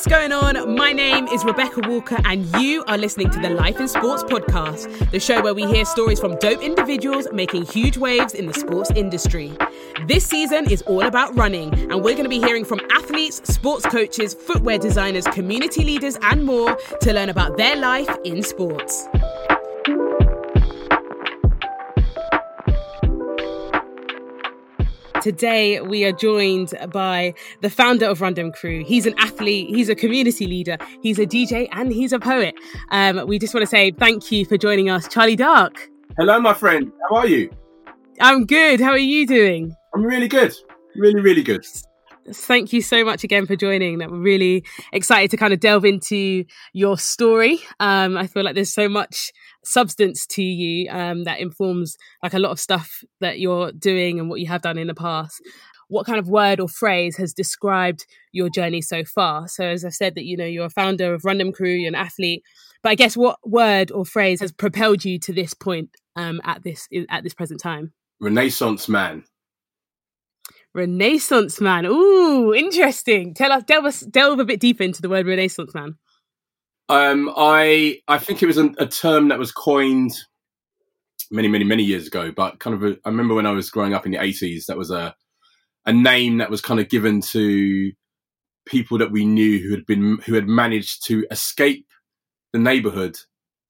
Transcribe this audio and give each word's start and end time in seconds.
what's 0.00 0.08
going 0.08 0.32
on? 0.32 0.76
My 0.76 0.94
name 0.94 1.28
is 1.28 1.44
Rebecca 1.44 1.86
Walker, 1.86 2.16
and 2.24 2.46
you 2.56 2.82
are 2.86 2.96
listening 2.96 3.28
to 3.32 3.38
the 3.38 3.50
Life 3.50 3.78
in 3.80 3.86
Sports 3.86 4.22
podcast, 4.22 5.10
the 5.10 5.20
show 5.20 5.42
where 5.42 5.52
we 5.52 5.66
hear 5.66 5.84
stories 5.84 6.18
from 6.18 6.36
dope 6.36 6.62
individuals 6.62 7.28
making 7.34 7.66
huge 7.66 7.98
waves 7.98 8.32
in 8.32 8.46
the 8.46 8.54
sports 8.54 8.90
industry. 8.92 9.52
This 10.06 10.24
season 10.24 10.70
is 10.70 10.80
all 10.82 11.02
about 11.02 11.36
running, 11.36 11.74
and 11.74 12.02
we're 12.02 12.14
going 12.14 12.22
to 12.22 12.30
be 12.30 12.38
hearing 12.38 12.64
from 12.64 12.80
athletes, 12.90 13.42
sports 13.52 13.84
coaches, 13.84 14.32
footwear 14.32 14.78
designers, 14.78 15.26
community 15.26 15.84
leaders, 15.84 16.16
and 16.22 16.46
more 16.46 16.78
to 17.02 17.12
learn 17.12 17.28
about 17.28 17.58
their 17.58 17.76
life 17.76 18.08
in 18.24 18.42
sports. 18.42 19.06
Today, 25.22 25.82
we 25.82 26.04
are 26.06 26.12
joined 26.12 26.72
by 26.92 27.34
the 27.60 27.68
founder 27.68 28.06
of 28.06 28.22
Run 28.22 28.32
Dem 28.32 28.52
Crew. 28.52 28.82
He's 28.84 29.04
an 29.04 29.14
athlete, 29.18 29.68
he's 29.68 29.90
a 29.90 29.94
community 29.94 30.46
leader, 30.46 30.78
he's 31.02 31.18
a 31.18 31.26
DJ, 31.26 31.68
and 31.72 31.92
he's 31.92 32.14
a 32.14 32.18
poet. 32.18 32.54
Um, 32.90 33.26
we 33.26 33.38
just 33.38 33.52
want 33.52 33.62
to 33.62 33.66
say 33.66 33.90
thank 33.90 34.32
you 34.32 34.46
for 34.46 34.56
joining 34.56 34.88
us, 34.88 35.06
Charlie 35.08 35.36
Dark. 35.36 35.90
Hello, 36.16 36.40
my 36.40 36.54
friend. 36.54 36.90
How 37.10 37.16
are 37.16 37.26
you? 37.26 37.50
I'm 38.18 38.46
good. 38.46 38.80
How 38.80 38.92
are 38.92 38.98
you 38.98 39.26
doing? 39.26 39.76
I'm 39.94 40.02
really 40.02 40.28
good. 40.28 40.54
Really, 40.96 41.20
really 41.20 41.42
good. 41.42 41.66
Thank 42.32 42.72
you 42.72 42.82
so 42.82 43.04
much 43.04 43.24
again 43.24 43.46
for 43.46 43.56
joining. 43.56 43.98
That 43.98 44.10
we're 44.10 44.18
really 44.18 44.64
excited 44.92 45.30
to 45.32 45.36
kind 45.36 45.52
of 45.52 45.60
delve 45.60 45.84
into 45.84 46.44
your 46.72 46.98
story. 46.98 47.60
Um, 47.78 48.16
I 48.16 48.26
feel 48.26 48.44
like 48.44 48.54
there's 48.54 48.72
so 48.72 48.88
much 48.88 49.32
substance 49.64 50.26
to 50.26 50.42
you 50.42 50.90
um, 50.90 51.24
that 51.24 51.40
informs 51.40 51.96
like 52.22 52.34
a 52.34 52.38
lot 52.38 52.50
of 52.50 52.60
stuff 52.60 53.02
that 53.20 53.40
you're 53.40 53.72
doing 53.72 54.18
and 54.18 54.30
what 54.30 54.40
you 54.40 54.46
have 54.46 54.62
done 54.62 54.78
in 54.78 54.86
the 54.86 54.94
past 54.94 55.40
what 55.90 56.06
kind 56.06 56.20
of 56.20 56.28
word 56.28 56.60
or 56.60 56.68
phrase 56.68 57.16
has 57.16 57.34
described 57.34 58.06
your 58.32 58.48
journey 58.48 58.80
so 58.80 59.04
far 59.04 59.46
so 59.48 59.64
as 59.64 59.84
i've 59.84 59.92
said 59.92 60.14
that 60.14 60.24
you 60.24 60.36
know 60.36 60.44
you're 60.44 60.66
a 60.66 60.70
founder 60.70 61.12
of 61.12 61.24
Run 61.24 61.38
Dem 61.38 61.52
Crew 61.52 61.68
you're 61.68 61.88
an 61.88 61.94
athlete 61.94 62.42
but 62.82 62.90
i 62.90 62.94
guess 62.94 63.16
what 63.16 63.36
word 63.44 63.90
or 63.90 64.06
phrase 64.06 64.40
has 64.40 64.52
propelled 64.52 65.04
you 65.04 65.18
to 65.18 65.32
this 65.32 65.52
point 65.52 65.90
um, 66.16 66.40
at 66.44 66.62
this 66.62 66.88
at 67.10 67.22
this 67.22 67.34
present 67.34 67.60
time 67.60 67.92
renaissance 68.20 68.88
man 68.88 69.24
renaissance 70.74 71.60
man 71.60 71.84
ooh 71.84 72.54
interesting 72.54 73.34
tell 73.34 73.50
us 73.52 73.62
delve 73.64 73.84
us 73.84 74.00
delve 74.00 74.38
a 74.38 74.44
bit 74.44 74.60
deeper 74.60 74.84
into 74.84 75.02
the 75.02 75.08
word 75.08 75.26
renaissance 75.26 75.74
man 75.74 75.96
um, 76.90 77.32
I 77.36 78.00
I 78.08 78.18
think 78.18 78.42
it 78.42 78.46
was 78.46 78.58
a, 78.58 78.74
a, 78.78 78.86
term 78.86 79.28
that 79.28 79.38
was 79.38 79.52
coined 79.52 80.10
many 81.30 81.46
many 81.46 81.64
many 81.64 81.84
years 81.84 82.08
ago, 82.08 82.32
but 82.32 82.58
kind 82.58 82.74
of 82.74 82.82
a, 82.82 82.98
I 83.04 83.10
remember 83.10 83.34
when 83.34 83.46
I 83.46 83.52
was 83.52 83.70
growing 83.70 83.94
up 83.94 84.06
in 84.06 84.12
the 84.12 84.20
eighties, 84.20 84.66
that 84.66 84.76
was 84.76 84.90
a 84.90 85.14
a 85.86 85.92
name 85.92 86.38
that 86.38 86.50
was 86.50 86.60
kind 86.60 86.80
of 86.80 86.88
given 86.88 87.20
to 87.20 87.92
people 88.66 88.98
that 88.98 89.12
we 89.12 89.24
knew 89.24 89.60
who 89.60 89.70
had 89.70 89.86
been 89.86 90.18
who 90.26 90.34
had 90.34 90.48
managed 90.48 91.06
to 91.06 91.24
escape 91.30 91.86
the 92.52 92.58
neighborhood 92.58 93.16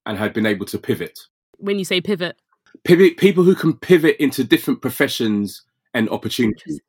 and 0.07 0.17
had 0.17 0.33
been 0.33 0.47
able 0.47 0.65
to 0.67 0.79
pivot. 0.79 1.19
When 1.59 1.79
you 1.79 1.85
say 1.85 2.01
pivot, 2.01 2.41
pivot 2.85 3.19
people 3.19 3.45
who 3.45 3.55
can 3.55 3.75
pivot 3.77 4.17
into 4.19 4.45
different 4.45 4.81
professions 4.81 5.63
and 5.93 6.09
opportunities. 6.09 6.81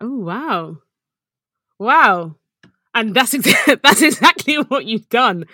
Oh 0.00 0.18
wow, 0.18 0.78
wow! 1.78 2.36
and 2.94 3.14
that's 3.14 3.34
ex- 3.34 3.78
that's 3.82 4.02
exactly 4.02 4.56
what 4.56 4.86
you've 4.86 5.08
done. 5.08 5.44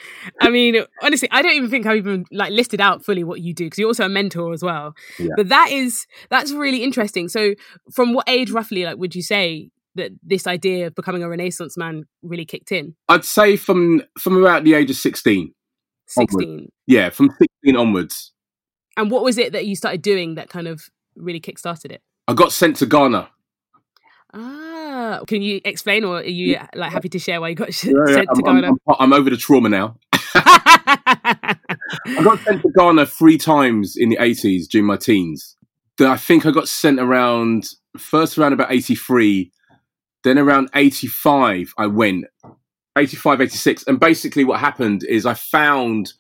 I 0.41 0.51
mean, 0.51 0.83
honestly, 1.03 1.29
I 1.31 1.43
don't 1.43 1.55
even 1.55 1.71
think 1.71 1.87
I've 1.87 1.99
even 1.99 2.25
like 2.33 2.53
listed 2.53 2.81
out 2.81 3.05
fully 3.05 3.25
what 3.25 3.41
you 3.41 3.55
do 3.55 3.67
because 3.67 3.79
you're 3.79 3.89
also 3.89 4.05
a 4.05 4.09
mentor 4.09 4.53
as 4.53 4.63
well. 4.63 4.95
Yeah. 5.19 5.31
But 5.37 5.49
that 5.49 5.71
is 5.71 6.07
that's 6.31 6.53
really 6.53 6.83
interesting. 6.83 7.29
So, 7.29 7.55
from 7.93 8.15
what 8.15 8.29
age 8.29 8.51
roughly, 8.51 8.85
like, 8.85 8.97
would 8.97 9.15
you 9.15 9.23
say 9.23 9.71
that 9.95 10.13
this 10.23 10.47
idea 10.47 10.89
of 10.89 10.95
becoming 10.95 11.23
a 11.23 11.29
Renaissance 11.29 11.77
man 11.77 12.05
really 12.23 12.45
kicked 12.45 12.73
in? 12.73 12.95
I'd 13.09 13.25
say 13.25 13.57
from 13.57 14.03
from 14.19 14.37
about 14.37 14.65
the 14.65 14.75
age 14.75 14.91
of 14.91 14.97
sixteen. 14.97 15.53
Sixteen. 16.07 16.71
Yeah, 16.87 17.11
from 17.11 17.31
sixteen 17.39 17.77
onwards. 17.77 18.33
And 18.97 19.11
what 19.11 19.23
was 19.23 19.37
it 19.37 19.53
that 19.53 19.67
you 19.67 19.77
started 19.77 20.01
doing 20.01 20.37
that 20.37 20.49
kind 20.49 20.67
of 20.67 20.89
really 21.17 21.41
kick-started 21.41 21.93
it? 21.93 22.01
I 22.29 22.33
got 22.33 22.51
sent 22.51 22.77
to 22.77 22.87
Ghana. 22.87 23.29
Ah 24.37 24.67
can 25.27 25.43
you 25.43 25.61
explain, 25.65 26.05
or 26.05 26.19
are 26.19 26.25
you 26.25 26.59
like 26.75 26.93
happy 26.93 27.09
to 27.11 27.19
share 27.19 27.41
why 27.41 27.49
you 27.49 27.55
got 27.55 27.73
sent 27.75 27.97
yeah, 28.09 28.23
to 28.23 28.27
I'm, 28.31 28.61
Ghana? 28.61 28.69
I'm, 28.69 28.97
I'm, 28.99 29.13
over 29.13 29.31
the 29.31 29.37
trauma 29.37 29.69
now. 29.69 29.97
I 30.13 31.57
got 32.23 32.41
sent 32.41 32.63
to 32.63 32.71
Ghana 32.77 33.07
three 33.07 33.39
times 33.39 33.97
in 33.97 34.11
the 34.11 34.17
80s 34.17 34.69
during 34.69 34.87
my 34.87 34.97
teens. 34.97 35.57
I 36.01 36.17
think 36.17 36.45
I 36.45 36.51
got 36.51 36.69
sent 36.69 37.01
around 37.01 37.69
first 37.97 38.37
around 38.37 38.53
about 38.53 38.71
83, 38.71 39.51
then 40.25 40.39
around 40.39 40.69
85 40.75 41.73
I 41.79 41.87
went. 41.87 42.27
85, 42.99 43.43
86. 43.43 43.85
And 43.87 44.01
basically 44.01 44.45
what 44.45 44.61
happened 44.61 45.05
is 45.05 45.27
I 45.27 45.35
found 45.35 46.13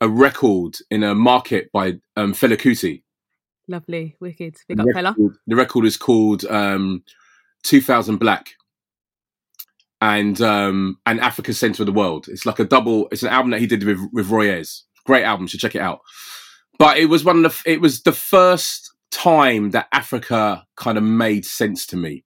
a 0.00 0.08
record 0.08 0.76
in 0.90 1.02
a 1.02 1.14
market 1.14 1.70
by 1.72 1.94
um, 2.16 2.32
Fela 2.32 2.56
Kuti. 2.56 3.02
Lovely, 3.68 4.16
wicked. 4.20 4.56
Big 4.68 4.80
up, 4.80 4.86
Fela. 4.86 5.14
The 5.46 5.56
record 5.56 5.86
is 5.86 5.96
called 5.96 6.44
um, 6.46 7.02
2000 7.66 8.16
Black 8.18 8.54
and 10.00 10.40
um 10.40 10.98
and 11.06 11.20
Africa 11.20 11.54
Center 11.54 11.82
of 11.82 11.86
the 11.86 11.92
World. 11.92 12.26
It's 12.28 12.46
like 12.46 12.58
a 12.58 12.64
double. 12.64 13.08
It's 13.10 13.22
an 13.22 13.30
album 13.30 13.50
that 13.50 13.60
he 13.60 13.66
did 13.66 13.84
with 13.84 14.00
with 14.12 14.30
Roy 14.30 14.50
Ayers. 14.50 14.84
Great 15.04 15.24
album. 15.24 15.46
Should 15.46 15.60
check 15.60 15.74
it 15.74 15.80
out. 15.80 16.00
But 16.78 16.98
it 16.98 17.06
was 17.06 17.24
one 17.24 17.44
of 17.44 17.52
the. 17.64 17.72
It 17.72 17.80
was 17.80 18.02
the 18.02 18.12
first 18.12 18.92
time 19.10 19.70
that 19.70 19.88
Africa 19.92 20.66
kind 20.76 20.98
of 20.98 21.04
made 21.04 21.44
sense 21.44 21.86
to 21.86 21.96
me. 21.96 22.24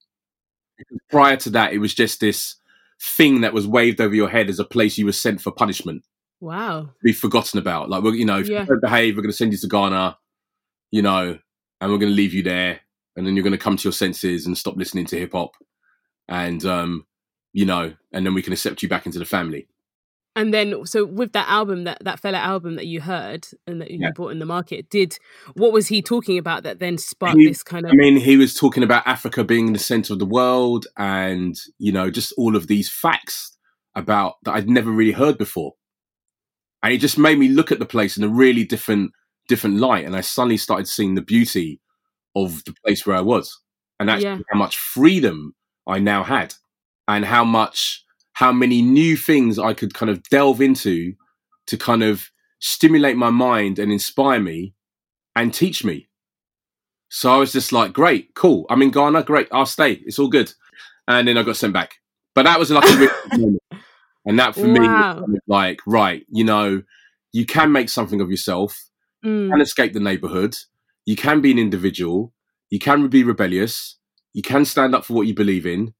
Prior 1.09 1.37
to 1.37 1.49
that, 1.51 1.73
it 1.73 1.77
was 1.77 1.93
just 1.93 2.19
this 2.19 2.55
thing 3.17 3.41
that 3.41 3.53
was 3.53 3.67
waved 3.67 4.01
over 4.01 4.13
your 4.13 4.29
head 4.29 4.49
as 4.49 4.59
a 4.59 4.65
place 4.65 4.97
you 4.97 5.05
were 5.05 5.11
sent 5.11 5.41
for 5.41 5.51
punishment. 5.51 6.03
Wow. 6.39 6.89
Be 7.03 7.13
forgotten 7.13 7.59
about. 7.59 7.89
Like 7.89 8.03
we're 8.03 8.15
you 8.15 8.25
know 8.25 8.39
if 8.39 8.49
yeah. 8.49 8.61
you 8.61 8.65
don't 8.65 8.81
behave, 8.81 9.15
we're 9.15 9.21
going 9.21 9.31
to 9.31 9.37
send 9.37 9.53
you 9.53 9.59
to 9.59 9.67
Ghana. 9.67 10.17
You 10.91 11.03
know, 11.03 11.39
and 11.79 11.91
we're 11.91 11.99
going 11.99 12.11
to 12.11 12.15
leave 12.15 12.33
you 12.33 12.43
there 12.43 12.81
and 13.15 13.25
then 13.25 13.35
you're 13.35 13.43
going 13.43 13.51
to 13.51 13.57
come 13.57 13.77
to 13.77 13.83
your 13.83 13.93
senses 13.93 14.45
and 14.45 14.57
stop 14.57 14.75
listening 14.77 15.05
to 15.07 15.19
hip 15.19 15.33
hop, 15.33 15.55
and 16.27 16.65
um, 16.65 17.05
you 17.53 17.65
know, 17.65 17.93
and 18.11 18.25
then 18.25 18.33
we 18.33 18.41
can 18.41 18.53
accept 18.53 18.81
you 18.81 18.89
back 18.89 19.05
into 19.05 19.19
the 19.19 19.25
family. 19.25 19.67
And 20.33 20.53
then, 20.53 20.85
so 20.85 21.03
with 21.03 21.33
that 21.33 21.49
album, 21.49 21.83
that 21.83 21.97
that 22.05 22.21
Fela 22.21 22.35
album 22.35 22.77
that 22.77 22.87
you 22.87 23.01
heard 23.01 23.47
and 23.67 23.81
that 23.81 23.91
you 23.91 23.99
yeah. 24.01 24.11
bought 24.15 24.31
in 24.31 24.39
the 24.39 24.45
market, 24.45 24.89
did 24.89 25.17
what 25.55 25.73
was 25.73 25.87
he 25.87 26.01
talking 26.01 26.37
about 26.37 26.63
that 26.63 26.79
then 26.79 26.97
sparked 26.97 27.37
he, 27.37 27.47
this 27.47 27.63
kind 27.63 27.85
of? 27.85 27.91
I 27.91 27.95
mean, 27.95 28.15
he 28.15 28.37
was 28.37 28.53
talking 28.53 28.81
about 28.81 29.05
Africa 29.05 29.43
being 29.43 29.73
the 29.73 29.79
center 29.79 30.13
of 30.13 30.19
the 30.19 30.25
world, 30.25 30.87
and 30.97 31.59
you 31.79 31.91
know, 31.91 32.09
just 32.09 32.33
all 32.37 32.55
of 32.55 32.67
these 32.67 32.89
facts 32.89 33.57
about 33.93 34.35
that 34.43 34.53
I'd 34.53 34.69
never 34.69 34.89
really 34.89 35.11
heard 35.11 35.37
before, 35.37 35.73
and 36.81 36.93
it 36.93 36.99
just 36.99 37.17
made 37.17 37.37
me 37.37 37.49
look 37.49 37.69
at 37.69 37.79
the 37.79 37.85
place 37.85 38.15
in 38.15 38.23
a 38.23 38.29
really 38.29 38.63
different 38.63 39.11
different 39.49 39.79
light, 39.79 40.05
and 40.05 40.15
I 40.15 40.21
suddenly 40.21 40.55
started 40.55 40.87
seeing 40.87 41.15
the 41.15 41.21
beauty 41.21 41.80
of 42.35 42.63
the 42.65 42.73
place 42.85 43.05
where 43.05 43.15
I 43.15 43.21
was, 43.21 43.59
and 43.99 44.09
actually 44.09 44.25
yeah. 44.25 44.39
how 44.51 44.57
much 44.57 44.77
freedom 44.77 45.53
I 45.87 45.99
now 45.99 46.23
had, 46.23 46.53
and 47.07 47.25
how 47.25 47.43
much, 47.43 48.03
how 48.33 48.51
many 48.51 48.81
new 48.81 49.17
things 49.17 49.59
I 49.59 49.73
could 49.73 49.93
kind 49.93 50.09
of 50.09 50.23
delve 50.29 50.61
into 50.61 51.13
to 51.67 51.77
kind 51.77 52.03
of 52.03 52.29
stimulate 52.59 53.17
my 53.17 53.29
mind 53.29 53.79
and 53.79 53.91
inspire 53.91 54.39
me 54.39 54.73
and 55.35 55.53
teach 55.53 55.83
me. 55.83 56.07
So 57.09 57.31
I 57.31 57.37
was 57.37 57.51
just 57.51 57.71
like, 57.71 57.91
great, 57.91 58.33
cool. 58.35 58.65
I'm 58.69 58.81
in 58.81 58.91
Ghana, 58.91 59.23
great. 59.23 59.47
I'll 59.51 59.65
stay. 59.65 59.93
It's 60.05 60.19
all 60.19 60.29
good. 60.29 60.53
And 61.07 61.27
then 61.27 61.37
I 61.37 61.43
got 61.43 61.57
sent 61.57 61.73
back. 61.73 61.95
But 62.35 62.43
that 62.43 62.59
was 62.59 62.71
like 62.71 62.89
a 62.89 63.37
moment. 63.37 63.61
And 64.25 64.39
that 64.39 64.55
for 64.55 64.71
wow. 64.71 65.25
me, 65.27 65.39
like, 65.47 65.81
right, 65.85 66.25
you 66.29 66.43
know, 66.43 66.83
you 67.33 67.45
can 67.45 67.71
make 67.71 67.89
something 67.89 68.21
of 68.21 68.29
yourself, 68.29 68.77
mm. 69.25 69.51
and 69.51 69.61
escape 69.61 69.93
the 69.93 69.99
neighborhood, 69.99 70.55
you 71.05 71.15
can 71.15 71.41
be 71.41 71.51
an 71.51 71.59
individual. 71.59 72.33
You 72.69 72.79
can 72.79 73.07
be 73.07 73.23
rebellious. 73.23 73.97
You 74.33 74.41
can 74.41 74.65
stand 74.65 74.95
up 74.95 75.05
for 75.05 75.13
what 75.13 75.27
you 75.27 75.33
believe 75.33 75.65
in. 75.65 75.93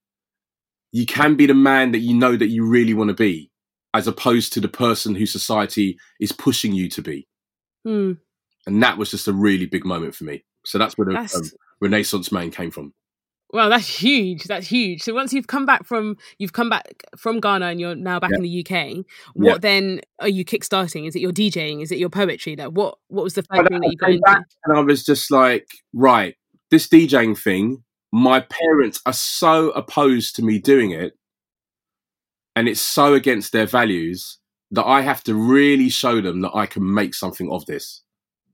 You 0.91 1.05
can 1.05 1.35
be 1.35 1.45
the 1.45 1.53
man 1.53 1.91
that 1.91 1.99
you 1.99 2.13
know 2.13 2.35
that 2.35 2.47
you 2.47 2.65
really 2.65 2.93
want 2.93 3.09
to 3.09 3.13
be, 3.13 3.51
as 3.93 4.07
opposed 4.07 4.53
to 4.53 4.59
the 4.59 4.67
person 4.67 5.15
who 5.15 5.25
society 5.25 5.97
is 6.19 6.31
pushing 6.31 6.73
you 6.73 6.89
to 6.89 7.01
be. 7.01 7.27
Hmm. 7.83 8.13
And 8.65 8.83
that 8.83 8.97
was 8.97 9.11
just 9.11 9.27
a 9.27 9.33
really 9.33 9.65
big 9.65 9.85
moment 9.85 10.15
for 10.15 10.23
me. 10.23 10.43
So 10.65 10.77
that's 10.77 10.97
where 10.97 11.05
the 11.05 11.13
that's... 11.13 11.35
Um, 11.35 11.43
Renaissance 11.81 12.31
man 12.31 12.51
came 12.51 12.71
from. 12.71 12.93
Well, 13.53 13.69
that's 13.69 13.87
huge. 13.87 14.45
That's 14.45 14.67
huge. 14.67 15.01
So 15.01 15.13
once 15.13 15.33
you've 15.33 15.47
come 15.47 15.65
back 15.65 15.85
from 15.85 16.17
you've 16.37 16.53
come 16.53 16.69
back 16.69 17.03
from 17.17 17.39
Ghana 17.39 17.67
and 17.67 17.79
you're 17.79 17.95
now 17.95 18.19
back 18.19 18.31
yeah. 18.31 18.37
in 18.37 18.43
the 18.43 18.65
UK, 18.65 19.05
what 19.33 19.45
yeah. 19.45 19.57
then 19.59 20.01
are 20.19 20.29
you 20.29 20.45
kickstarting? 20.45 21.07
Is 21.07 21.15
it 21.15 21.21
your 21.21 21.31
DJing? 21.31 21.81
Is 21.81 21.91
it 21.91 21.97
your 21.97 22.09
poetry? 22.09 22.55
Like 22.55 22.69
what 22.69 22.97
what 23.07 23.23
was 23.23 23.33
the 23.33 23.43
first 23.43 23.67
thing 23.67 23.81
that 23.81 23.91
you 23.91 23.97
got 23.97 24.11
into? 24.11 24.45
And 24.65 24.77
I 24.77 24.81
was 24.81 25.03
just 25.03 25.31
like, 25.31 25.67
right, 25.93 26.35
this 26.69 26.87
DJing 26.87 27.37
thing, 27.37 27.83
my 28.11 28.39
parents 28.41 29.01
are 29.05 29.13
so 29.13 29.71
opposed 29.71 30.35
to 30.37 30.43
me 30.43 30.59
doing 30.59 30.91
it, 30.91 31.13
and 32.55 32.69
it's 32.69 32.81
so 32.81 33.13
against 33.13 33.51
their 33.51 33.65
values 33.65 34.37
that 34.71 34.85
I 34.85 35.01
have 35.01 35.23
to 35.25 35.35
really 35.35 35.89
show 35.89 36.21
them 36.21 36.41
that 36.41 36.55
I 36.55 36.65
can 36.65 36.93
make 36.93 37.13
something 37.13 37.51
of 37.51 37.65
this. 37.65 38.03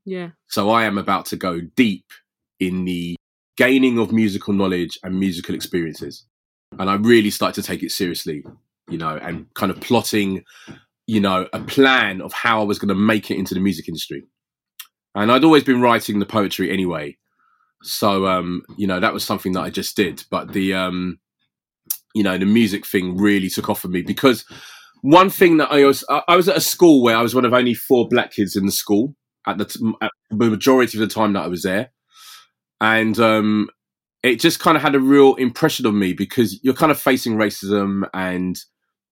Yeah. 0.05 0.29
So 0.47 0.69
I 0.71 0.85
am 0.85 0.97
about 0.97 1.27
to 1.27 1.35
go 1.35 1.61
deep 1.75 2.05
in 2.59 2.85
the 2.85 3.15
gaining 3.57 3.99
of 3.99 4.11
musical 4.11 4.53
knowledge 4.53 4.97
and 5.03 5.19
musical 5.19 5.55
experiences. 5.55 6.25
And 6.79 6.89
I 6.89 6.95
really 6.95 7.29
started 7.29 7.61
to 7.61 7.67
take 7.67 7.83
it 7.83 7.91
seriously 7.91 8.43
you 8.89 8.97
know, 8.97 9.17
and 9.17 9.53
kind 9.53 9.71
of 9.71 9.79
plotting, 9.81 10.43
you 11.07 11.19
know, 11.19 11.47
a 11.53 11.59
plan 11.59 12.21
of 12.21 12.33
how 12.33 12.61
I 12.61 12.63
was 12.63 12.79
going 12.79 12.89
to 12.89 12.95
make 12.95 13.29
it 13.29 13.37
into 13.37 13.53
the 13.53 13.59
music 13.59 13.87
industry. 13.87 14.23
And 15.15 15.31
I'd 15.31 15.43
always 15.43 15.63
been 15.63 15.81
writing 15.81 16.19
the 16.19 16.25
poetry 16.25 16.71
anyway. 16.71 17.17
So, 17.83 18.27
um, 18.27 18.63
you 18.77 18.87
know, 18.87 18.99
that 18.99 19.13
was 19.13 19.23
something 19.23 19.53
that 19.53 19.61
I 19.61 19.69
just 19.69 19.95
did. 19.95 20.23
But 20.29 20.53
the, 20.53 20.73
um, 20.73 21.19
you 22.13 22.23
know, 22.23 22.37
the 22.37 22.45
music 22.45 22.85
thing 22.85 23.17
really 23.17 23.49
took 23.49 23.69
off 23.69 23.81
for 23.81 23.87
me 23.87 24.01
because 24.01 24.45
one 25.01 25.29
thing 25.29 25.57
that 25.57 25.71
I 25.71 25.85
was, 25.85 26.03
I 26.27 26.35
was 26.35 26.49
at 26.49 26.57
a 26.57 26.61
school 26.61 27.03
where 27.03 27.17
I 27.17 27.21
was 27.21 27.35
one 27.35 27.45
of 27.45 27.53
only 27.53 27.73
four 27.73 28.07
black 28.07 28.31
kids 28.31 28.55
in 28.55 28.65
the 28.65 28.71
school 28.71 29.15
at 29.45 29.57
the, 29.57 29.65
t- 29.65 29.93
at 30.01 30.11
the 30.29 30.49
majority 30.49 30.97
of 30.97 31.07
the 31.07 31.13
time 31.13 31.33
that 31.33 31.43
I 31.43 31.47
was 31.47 31.63
there. 31.63 31.91
And, 32.79 33.19
um, 33.19 33.69
it 34.23 34.39
just 34.39 34.59
kind 34.59 34.75
of 34.75 34.83
had 34.83 34.95
a 34.95 34.99
real 34.99 35.35
impression 35.35 35.85
on 35.85 35.97
me 35.97 36.13
because 36.13 36.59
you're 36.63 36.73
kind 36.73 36.91
of 36.91 36.99
facing 36.99 37.35
racism 37.35 38.07
and 38.13 38.59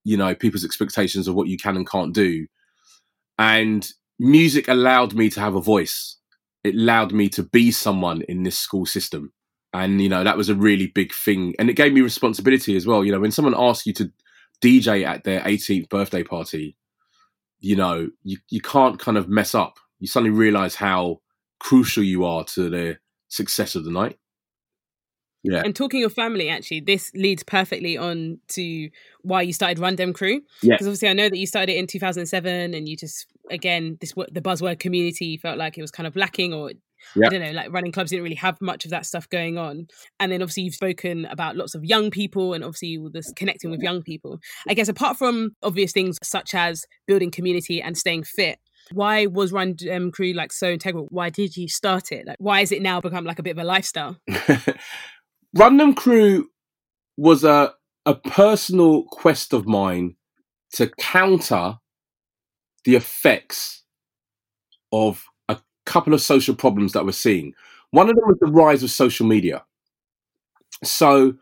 you 0.04 0.18
know 0.18 0.36
people's 0.36 0.66
expectations 0.66 1.28
of 1.28 1.36
what 1.36 1.48
you 1.48 1.58
can 1.58 1.76
and 1.76 1.90
can't 1.90 2.14
do. 2.14 2.48
And 3.38 3.88
music 4.20 4.68
allowed 4.68 5.14
me 5.14 5.30
to 5.30 5.40
have 5.40 5.56
a 5.56 5.62
voice. 5.62 6.18
It 6.64 6.76
allowed 6.76 7.14
me 7.14 7.30
to 7.30 7.44
be 7.44 7.72
someone 7.72 8.24
in 8.24 8.44
this 8.44 8.58
school 8.58 8.86
system. 8.86 9.32
And 9.74 10.02
you 10.02 10.10
know 10.10 10.24
that 10.24 10.38
was 10.38 10.50
a 10.50 10.56
really 10.56 10.88
big 10.88 11.14
thing. 11.14 11.54
And 11.60 11.70
it 11.70 11.76
gave 11.76 11.94
me 11.94 12.02
responsibility 12.02 12.76
as 12.76 12.86
well. 12.86 13.04
You 13.04 13.12
know 13.12 13.20
when 13.20 13.32
someone 13.32 13.56
asks 13.58 13.86
you 13.86 13.94
to 13.94 14.12
dj 14.64 15.06
at 15.06 15.26
their 15.26 15.42
18th 15.42 15.90
birthday 15.90 16.24
party 16.24 16.78
you 17.60 17.76
know 17.76 18.08
you, 18.24 18.38
you 18.50 18.62
can't 18.62 19.00
kind 19.00 19.18
of 19.18 19.28
mess 19.28 19.54
up. 19.54 19.80
You 20.00 20.08
suddenly 20.08 20.36
realize 20.36 20.76
how 20.76 21.22
crucial 21.60 22.04
you 22.04 22.26
are 22.26 22.44
to 22.46 22.70
the 22.70 22.98
success 23.36 23.76
of 23.76 23.84
the 23.84 23.92
night 23.92 24.18
yeah. 25.46 25.62
And 25.64 25.76
talking 25.76 26.04
of 26.04 26.12
family, 26.12 26.50
actually, 26.50 26.80
this 26.80 27.12
leads 27.14 27.44
perfectly 27.44 27.98
on 27.98 28.40
to 28.50 28.90
why 29.22 29.44
you 29.44 29.54
started 29.54 29.78
Run 29.78 29.96
Dem 29.96 30.12
Crew. 30.12 30.42
Yeah. 30.64 30.74
Because 30.74 30.88
obviously, 30.88 31.10
I 31.10 31.14
know 31.14 31.30
that 31.30 31.38
you 31.38 31.46
started 31.46 31.72
it 31.72 31.78
in 31.78 31.86
2007, 31.86 32.74
and 32.74 32.90
you 32.90 32.98
just 32.98 33.28
again 33.52 33.98
this 34.02 34.14
the 34.32 34.42
buzzword 34.42 34.80
community 34.80 35.38
felt 35.38 35.60
like 35.60 35.78
it 35.78 35.82
was 35.82 35.92
kind 35.92 36.08
of 36.08 36.16
lacking, 36.16 36.52
or 36.52 36.72
I 37.16 37.30
don't 37.30 37.42
know, 37.42 37.52
like 37.52 37.72
running 37.72 37.92
clubs 37.92 38.10
didn't 38.10 38.24
really 38.24 38.36
have 38.38 38.60
much 38.60 38.86
of 38.86 38.92
that 38.92 39.06
stuff 39.06 39.30
going 39.30 39.60
on. 39.60 39.88
And 40.20 40.32
then 40.32 40.42
obviously 40.42 40.64
you've 40.64 40.74
spoken 40.74 41.26
about 41.26 41.56
lots 41.56 41.76
of 41.76 41.86
young 41.86 42.10
people, 42.10 42.54
and 42.56 42.64
obviously 42.64 42.98
all 42.98 43.12
this 43.12 43.32
connecting 43.36 43.70
with 43.70 43.82
young 43.82 44.02
people. 44.02 44.40
I 44.68 44.74
guess 44.74 44.88
apart 44.88 45.16
from 45.16 45.52
obvious 45.62 45.92
things 45.92 46.18
such 46.24 46.56
as 46.56 46.86
building 47.06 47.30
community 47.30 47.84
and 47.84 47.96
staying 47.96 48.24
fit, 48.24 48.58
why 48.92 49.26
was 49.26 49.52
Run 49.52 49.74
Dem 49.74 50.04
um, 50.04 50.12
Crew 50.12 50.34
like 50.34 50.52
so 50.52 50.70
integral? 50.70 51.08
Why 51.10 51.30
did 51.30 51.58
you 51.58 51.68
start 51.68 52.12
it? 52.12 52.28
Like, 52.28 52.38
why 52.40 52.62
is 52.62 52.72
it 52.72 52.82
now 52.82 53.02
become 53.02 53.26
like 53.26 53.40
a 53.40 53.44
bit 53.44 53.52
of 53.52 53.58
a 53.58 53.64
lifestyle? 53.64 54.18
Run 55.56 55.78
Dem 55.78 55.94
Crew 55.94 56.50
was 57.18 57.44
a 57.44 57.74
a 58.06 58.14
personal 58.14 59.04
quest 59.06 59.52
of 59.54 59.66
mine 59.66 60.16
to 60.74 60.88
counter 61.00 61.78
the 62.84 62.96
effects 62.96 63.84
of 64.92 65.26
a 65.50 65.58
couple 65.86 66.14
of 66.14 66.22
social 66.22 66.54
problems 66.56 66.94
that 66.94 67.04
we're 67.04 67.12
seeing. 67.12 67.54
One 67.90 68.10
of 68.10 68.16
them 68.16 68.28
was 68.28 68.38
the 68.40 68.52
rise 68.52 68.84
of 68.84 68.92
social 68.92 69.26
media. 69.26 69.64
So 70.84 71.36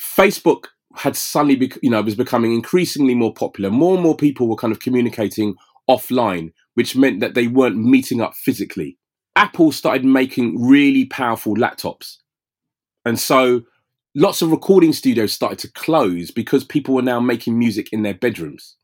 Facebook 0.00 0.66
had 0.94 1.16
suddenly, 1.16 1.56
bec- 1.56 1.82
you 1.82 1.90
know, 1.90 2.02
was 2.02 2.14
becoming 2.14 2.52
increasingly 2.52 3.14
more 3.14 3.32
popular. 3.32 3.70
More 3.70 3.94
and 3.94 4.02
more 4.02 4.16
people 4.16 4.46
were 4.46 4.56
kind 4.56 4.72
of 4.72 4.80
communicating 4.80 5.56
offline, 5.88 6.52
which 6.74 6.96
meant 6.96 7.20
that 7.20 7.34
they 7.34 7.46
weren't 7.46 7.76
meeting 7.76 8.20
up 8.20 8.34
physically. 8.34 8.98
Apple 9.36 9.72
started 9.72 10.04
making 10.04 10.62
really 10.62 11.06
powerful 11.06 11.54
laptops 11.54 12.18
and 13.04 13.18
so 13.18 13.62
lots 14.14 14.42
of 14.42 14.50
recording 14.50 14.92
studios 14.92 15.32
started 15.32 15.58
to 15.60 15.72
close 15.72 16.30
because 16.30 16.64
people 16.64 16.94
were 16.94 17.02
now 17.02 17.20
making 17.20 17.58
music 17.58 17.88
in 17.92 18.02
their 18.02 18.14
bedrooms. 18.14 18.76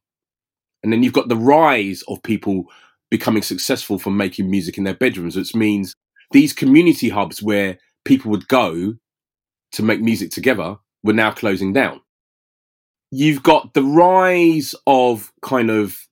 And 0.83 0.93
then 0.93 1.03
you've 1.03 1.13
got 1.13 1.29
the 1.29 1.37
rise 1.37 2.03
of 2.09 2.23
people 2.23 2.65
becoming 3.11 3.43
successful 3.43 3.99
from 3.99 4.17
making 4.17 4.51
music 4.51 4.79
in 4.79 4.85
their 4.85 4.95
bedrooms, 4.95 5.37
which 5.37 5.55
means 5.55 5.95
these 6.31 6.53
community 6.53 7.09
hubs 7.09 7.43
where 7.43 7.79
people 8.05 8.31
would 8.31 8.49
go 8.49 8.95
to 9.73 9.83
make 9.83 10.01
music 10.01 10.31
together 10.31 10.77
were 11.03 11.13
now 11.13 11.31
closing 11.31 11.73
down. 11.73 12.01
You've 13.11 13.43
got 13.43 13.75
the 13.75 13.83
rise 13.83 14.75
of 14.87 15.33
kind 15.43 15.71
of 15.71 16.08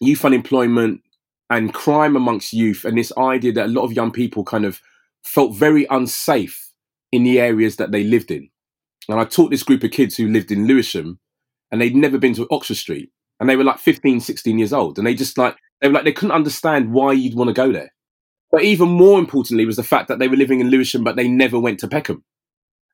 youth 0.00 0.24
unemployment 0.24 1.00
and 1.50 1.74
crime 1.74 2.16
amongst 2.16 2.52
youth, 2.52 2.84
and 2.84 2.96
this 2.96 3.12
idea 3.16 3.52
that 3.52 3.66
a 3.66 3.68
lot 3.68 3.84
of 3.84 3.92
young 3.92 4.10
people 4.10 4.44
kind 4.44 4.64
of 4.64 4.80
felt 5.22 5.54
very 5.54 5.86
unsafe 5.90 6.70
in 7.12 7.22
the 7.22 7.40
areas 7.40 7.76
that 7.76 7.92
they 7.92 8.04
lived 8.04 8.30
in. 8.30 8.50
And 9.08 9.20
I 9.20 9.24
taught 9.24 9.50
this 9.50 9.62
group 9.62 9.84
of 9.84 9.90
kids 9.90 10.16
who 10.16 10.28
lived 10.28 10.50
in 10.50 10.66
Lewisham 10.66 11.18
and 11.70 11.80
they'd 11.80 11.96
never 11.96 12.18
been 12.18 12.34
to 12.34 12.46
Oxford 12.50 12.76
Street. 12.76 13.10
And 13.40 13.48
they 13.48 13.56
were 13.56 13.64
like 13.64 13.78
15, 13.78 14.20
16 14.20 14.58
years 14.58 14.72
old. 14.72 14.98
And 14.98 15.06
they 15.06 15.14
just 15.14 15.36
like, 15.36 15.56
they 15.80 15.88
were 15.88 15.94
like, 15.94 16.04
they 16.04 16.12
couldn't 16.12 16.34
understand 16.34 16.92
why 16.92 17.12
you'd 17.12 17.34
want 17.34 17.48
to 17.48 17.54
go 17.54 17.72
there. 17.72 17.92
But 18.50 18.62
even 18.62 18.88
more 18.88 19.18
importantly 19.18 19.66
was 19.66 19.76
the 19.76 19.82
fact 19.82 20.08
that 20.08 20.18
they 20.18 20.28
were 20.28 20.36
living 20.36 20.60
in 20.60 20.70
Lewisham, 20.70 21.04
but 21.04 21.16
they 21.16 21.28
never 21.28 21.58
went 21.58 21.80
to 21.80 21.88
Peckham. 21.88 22.24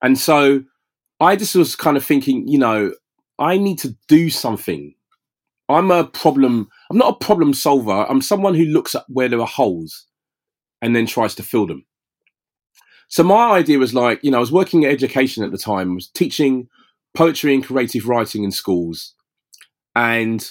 And 0.02 0.18
so 0.18 0.62
I 1.20 1.36
just 1.36 1.54
was 1.54 1.76
kind 1.76 1.96
of 1.96 2.04
thinking, 2.04 2.48
you 2.48 2.58
know, 2.58 2.94
I 3.38 3.58
need 3.58 3.78
to 3.80 3.94
do 4.08 4.30
something. 4.30 4.94
I'm 5.70 5.90
a 5.90 6.04
problem, 6.04 6.68
I'm 6.90 6.98
not 6.98 7.14
a 7.14 7.24
problem 7.24 7.54
solver. 7.54 8.06
I'm 8.08 8.22
someone 8.22 8.54
who 8.54 8.64
looks 8.64 8.94
at 8.94 9.04
where 9.08 9.28
there 9.28 9.40
are 9.40 9.46
holes 9.46 10.06
and 10.82 10.94
then 10.94 11.06
tries 11.06 11.34
to 11.36 11.42
fill 11.42 11.66
them. 11.66 11.84
So 13.08 13.22
my 13.22 13.50
idea 13.50 13.78
was 13.78 13.92
like, 13.92 14.20
you 14.22 14.30
know, 14.30 14.36
I 14.36 14.40
was 14.40 14.52
working 14.52 14.84
at 14.84 14.92
education 14.92 15.42
at 15.44 15.50
the 15.50 15.58
time, 15.58 15.94
was 15.94 16.08
teaching 16.08 16.68
poetry 17.14 17.54
and 17.54 17.64
creative 17.64 18.06
writing 18.06 18.44
in 18.44 18.52
schools. 18.52 19.14
And 19.96 20.48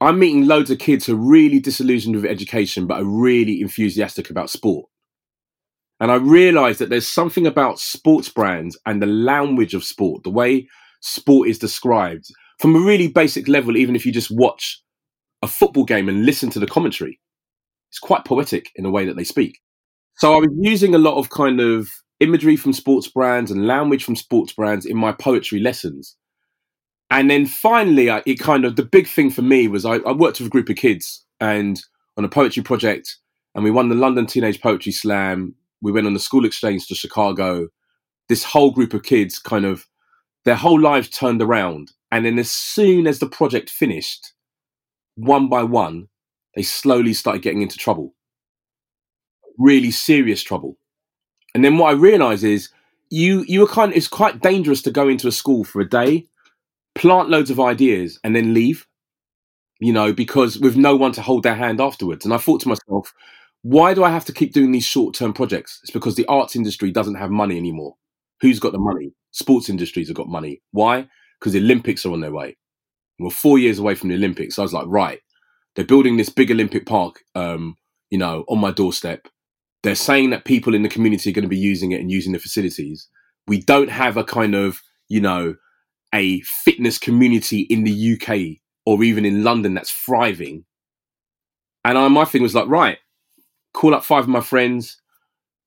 I'm 0.00 0.18
meeting 0.18 0.46
loads 0.46 0.70
of 0.70 0.78
kids 0.78 1.06
who 1.06 1.14
are 1.14 1.28
really 1.30 1.58
disillusioned 1.58 2.16
with 2.16 2.26
education, 2.26 2.86
but 2.86 3.00
are 3.00 3.04
really 3.04 3.60
enthusiastic 3.60 4.30
about 4.30 4.50
sport. 4.50 4.88
And 6.00 6.10
I 6.10 6.16
realized 6.16 6.78
that 6.78 6.88
there's 6.88 7.08
something 7.08 7.46
about 7.46 7.78
sports 7.78 8.28
brands 8.28 8.78
and 8.86 9.02
the 9.02 9.06
language 9.06 9.74
of 9.74 9.84
sport, 9.84 10.22
the 10.22 10.30
way 10.30 10.68
sport 11.00 11.48
is 11.48 11.58
described 11.58 12.30
from 12.60 12.76
a 12.76 12.80
really 12.80 13.08
basic 13.08 13.48
level, 13.48 13.76
even 13.76 13.96
if 13.96 14.04
you 14.04 14.12
just 14.12 14.30
watch 14.30 14.82
a 15.42 15.48
football 15.48 15.84
game 15.84 16.08
and 16.08 16.26
listen 16.26 16.50
to 16.50 16.58
the 16.58 16.66
commentary. 16.66 17.18
It's 17.88 17.98
quite 17.98 18.26
poetic 18.26 18.70
in 18.76 18.84
the 18.84 18.90
way 18.90 19.06
that 19.06 19.16
they 19.16 19.24
speak. 19.24 19.58
So 20.18 20.34
I 20.34 20.40
was 20.40 20.50
using 20.60 20.94
a 20.94 20.98
lot 20.98 21.16
of 21.16 21.30
kind 21.30 21.60
of 21.60 21.88
imagery 22.20 22.56
from 22.56 22.74
sports 22.74 23.08
brands 23.08 23.50
and 23.50 23.66
language 23.66 24.04
from 24.04 24.14
sports 24.14 24.52
brands 24.52 24.84
in 24.84 24.96
my 24.96 25.12
poetry 25.12 25.58
lessons. 25.58 26.16
And 27.10 27.30
then 27.30 27.46
finally, 27.46 28.10
I, 28.10 28.22
it 28.26 28.38
kind 28.38 28.66
of 28.66 28.76
the 28.76 28.84
big 28.84 29.08
thing 29.08 29.30
for 29.30 29.42
me 29.42 29.66
was 29.66 29.86
I, 29.86 29.94
I 29.96 30.12
worked 30.12 30.38
with 30.38 30.48
a 30.48 30.50
group 30.50 30.68
of 30.68 30.76
kids 30.76 31.24
and 31.40 31.80
on 32.18 32.24
a 32.24 32.28
poetry 32.28 32.62
project, 32.62 33.16
and 33.54 33.64
we 33.64 33.70
won 33.70 33.88
the 33.88 33.94
London 33.94 34.26
Teenage 34.26 34.60
Poetry 34.60 34.92
Slam. 34.92 35.54
We 35.80 35.92
went 35.92 36.06
on 36.06 36.12
the 36.12 36.20
school 36.20 36.44
exchange 36.44 36.86
to 36.88 36.94
Chicago. 36.94 37.68
This 38.28 38.44
whole 38.44 38.70
group 38.70 38.92
of 38.92 39.02
kids 39.02 39.38
kind 39.38 39.64
of 39.64 39.86
their 40.44 40.54
whole 40.54 40.78
lives 40.78 41.08
turned 41.08 41.40
around. 41.40 41.92
And 42.12 42.24
then 42.24 42.38
as 42.38 42.50
soon 42.50 43.06
as 43.06 43.18
the 43.18 43.28
project 43.28 43.70
finished, 43.70 44.32
one 45.14 45.48
by 45.48 45.62
one, 45.62 46.08
they 46.56 46.62
slowly 46.62 47.14
started 47.14 47.42
getting 47.42 47.62
into 47.62 47.76
trouble 47.76 48.14
really 49.60 49.90
serious 49.90 50.42
trouble. 50.42 50.76
And 51.54 51.64
then 51.64 51.78
what 51.78 51.90
I 51.90 51.92
realize 51.92 52.42
is 52.42 52.70
you 53.10 53.44
you 53.46 53.60
were 53.60 53.66
kind 53.66 53.92
of, 53.92 53.96
it's 53.96 54.08
quite 54.08 54.40
dangerous 54.40 54.82
to 54.82 54.90
go 54.90 55.08
into 55.08 55.28
a 55.28 55.32
school 55.32 55.64
for 55.64 55.80
a 55.80 55.88
day, 55.88 56.26
plant 56.94 57.28
loads 57.28 57.50
of 57.50 57.60
ideas, 57.60 58.18
and 58.24 58.34
then 58.34 58.54
leave. 58.54 58.86
You 59.78 59.92
know, 59.92 60.12
because 60.12 60.58
with 60.58 60.76
no 60.76 60.94
one 60.96 61.12
to 61.12 61.22
hold 61.22 61.42
their 61.42 61.54
hand 61.54 61.80
afterwards. 61.80 62.24
And 62.24 62.34
I 62.34 62.38
thought 62.38 62.60
to 62.62 62.68
myself, 62.68 63.14
why 63.62 63.94
do 63.94 64.04
I 64.04 64.10
have 64.10 64.26
to 64.26 64.32
keep 64.32 64.52
doing 64.52 64.72
these 64.72 64.84
short 64.84 65.14
term 65.14 65.32
projects? 65.32 65.80
It's 65.82 65.92
because 65.92 66.16
the 66.16 66.26
arts 66.26 66.56
industry 66.56 66.90
doesn't 66.90 67.14
have 67.14 67.30
money 67.30 67.56
anymore. 67.56 67.96
Who's 68.40 68.60
got 68.60 68.72
the 68.72 68.78
money? 68.78 69.12
Sports 69.32 69.68
industries 69.68 70.08
have 70.08 70.16
got 70.16 70.28
money. 70.28 70.62
Why? 70.72 71.08
Because 71.40 71.52
the 71.52 71.60
Olympics 71.60 72.04
are 72.04 72.12
on 72.12 72.20
their 72.20 72.32
way. 72.32 72.56
We're 73.18 73.30
four 73.30 73.58
years 73.58 73.78
away 73.78 73.94
from 73.94 74.08
the 74.08 74.14
Olympics. 74.14 74.56
So 74.56 74.62
I 74.62 74.64
was 74.64 74.72
like, 74.72 74.86
right, 74.86 75.20
they're 75.74 75.84
building 75.84 76.16
this 76.16 76.28
big 76.28 76.50
Olympic 76.50 76.86
park, 76.86 77.22
um, 77.34 77.76
you 78.10 78.18
know, 78.18 78.44
on 78.48 78.58
my 78.58 78.70
doorstep. 78.70 79.28
They're 79.82 79.94
saying 79.94 80.30
that 80.30 80.44
people 80.44 80.74
in 80.74 80.82
the 80.82 80.88
community 80.88 81.30
are 81.30 81.32
going 81.32 81.44
to 81.44 81.48
be 81.48 81.58
using 81.58 81.92
it 81.92 82.00
and 82.00 82.10
using 82.10 82.32
the 82.32 82.38
facilities. 82.38 83.08
We 83.46 83.60
don't 83.62 83.90
have 83.90 84.16
a 84.16 84.24
kind 84.24 84.54
of, 84.54 84.80
you 85.08 85.20
know, 85.20 85.54
a 86.14 86.40
fitness 86.42 86.98
community 86.98 87.60
in 87.62 87.84
the 87.84 88.14
UK 88.14 88.60
or 88.84 89.02
even 89.02 89.24
in 89.24 89.44
London 89.44 89.74
that's 89.74 89.90
thriving. 89.90 90.64
And 91.84 91.96
I, 91.96 92.08
my 92.08 92.24
thing 92.24 92.42
was 92.42 92.54
like, 92.54 92.68
right, 92.68 92.98
call 93.72 93.94
up 93.94 94.04
five 94.04 94.24
of 94.24 94.28
my 94.28 94.40
friends. 94.40 95.00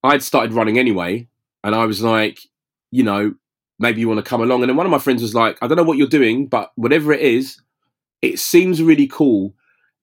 I'd 0.04 0.24
started 0.24 0.54
running 0.54 0.78
anyway. 0.78 1.28
And 1.64 1.74
I 1.74 1.86
was 1.86 2.02
like, 2.02 2.40
you 2.92 3.04
know, 3.04 3.34
maybe 3.84 4.02
you 4.02 4.10
want 4.10 4.20
to 4.26 4.30
come 4.30 4.42
along. 4.42 4.64
And 4.64 4.70
then 4.72 4.78
one 4.78 4.88
of 4.88 4.92
my 4.92 5.00
friends 5.00 5.22
was 5.22 5.36
like, 5.36 5.60
I 5.62 5.68
don't 5.68 5.78
know 5.78 5.84
what 5.84 6.00
you're 6.00 6.08
doing, 6.08 6.48
but 6.48 6.72
whatever 6.76 7.14
it 7.14 7.22
is, 7.22 7.62
it 8.24 8.40
seems 8.40 8.82
really 8.82 9.08
cool. 9.08 9.54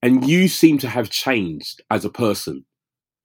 And 0.01 0.25
you 0.27 0.47
seem 0.47 0.79
to 0.79 0.89
have 0.89 1.09
changed 1.09 1.81
as 1.91 2.05
a 2.05 2.09
person 2.09 2.65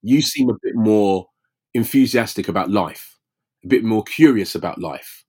you 0.07 0.23
seem 0.23 0.49
a 0.51 0.55
bit 0.63 0.77
more 0.77 1.27
enthusiastic 1.75 2.49
about 2.49 2.71
life, 2.71 3.19
a 3.65 3.69
bit 3.69 3.85
more 3.85 4.05
curious 4.05 4.55
about 4.55 4.81
life. 4.81 5.25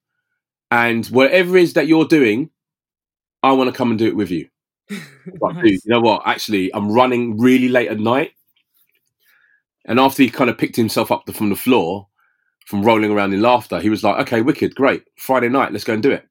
And 0.70 1.06
whatever 1.08 1.58
it 1.58 1.64
is 1.64 1.74
that 1.74 1.88
you're 1.88 2.06
doing, 2.06 2.52
I 3.44 3.54
want 3.54 3.72
to 3.72 3.78
come 3.78 3.90
and 3.90 4.00
do 4.00 4.08
it 4.08 4.16
with 4.16 4.32
you. 4.32 4.48
But 5.42 5.56
Nice. 5.56 5.64
dude, 5.64 5.82
you 5.86 5.92
know 5.92 6.00
what? 6.02 6.24
Actually, 6.26 6.74
I'm 6.76 6.92
running 6.92 7.38
really 7.40 7.70
late 7.70 7.90
at 7.90 8.00
night. 8.00 8.32
And 9.86 10.00
after 10.00 10.24
he 10.24 10.30
kind 10.30 10.50
of 10.50 10.58
picked 10.58 10.76
himself 10.76 11.12
up 11.12 11.30
from 11.34 11.50
the 11.50 11.56
floor 11.56 12.08
from 12.68 12.84
rolling 12.84 13.12
around 13.12 13.34
in 13.34 13.42
laughter, 13.42 13.80
he 13.80 13.90
was 13.90 14.04
like, 14.04 14.20
okay, 14.22 14.42
wicked, 14.42 14.76
great. 14.76 15.04
Friday 15.18 15.50
night, 15.50 15.72
let's 15.72 15.86
go 15.86 15.94
and 15.94 16.04
do 16.04 16.12
it. 16.12 16.26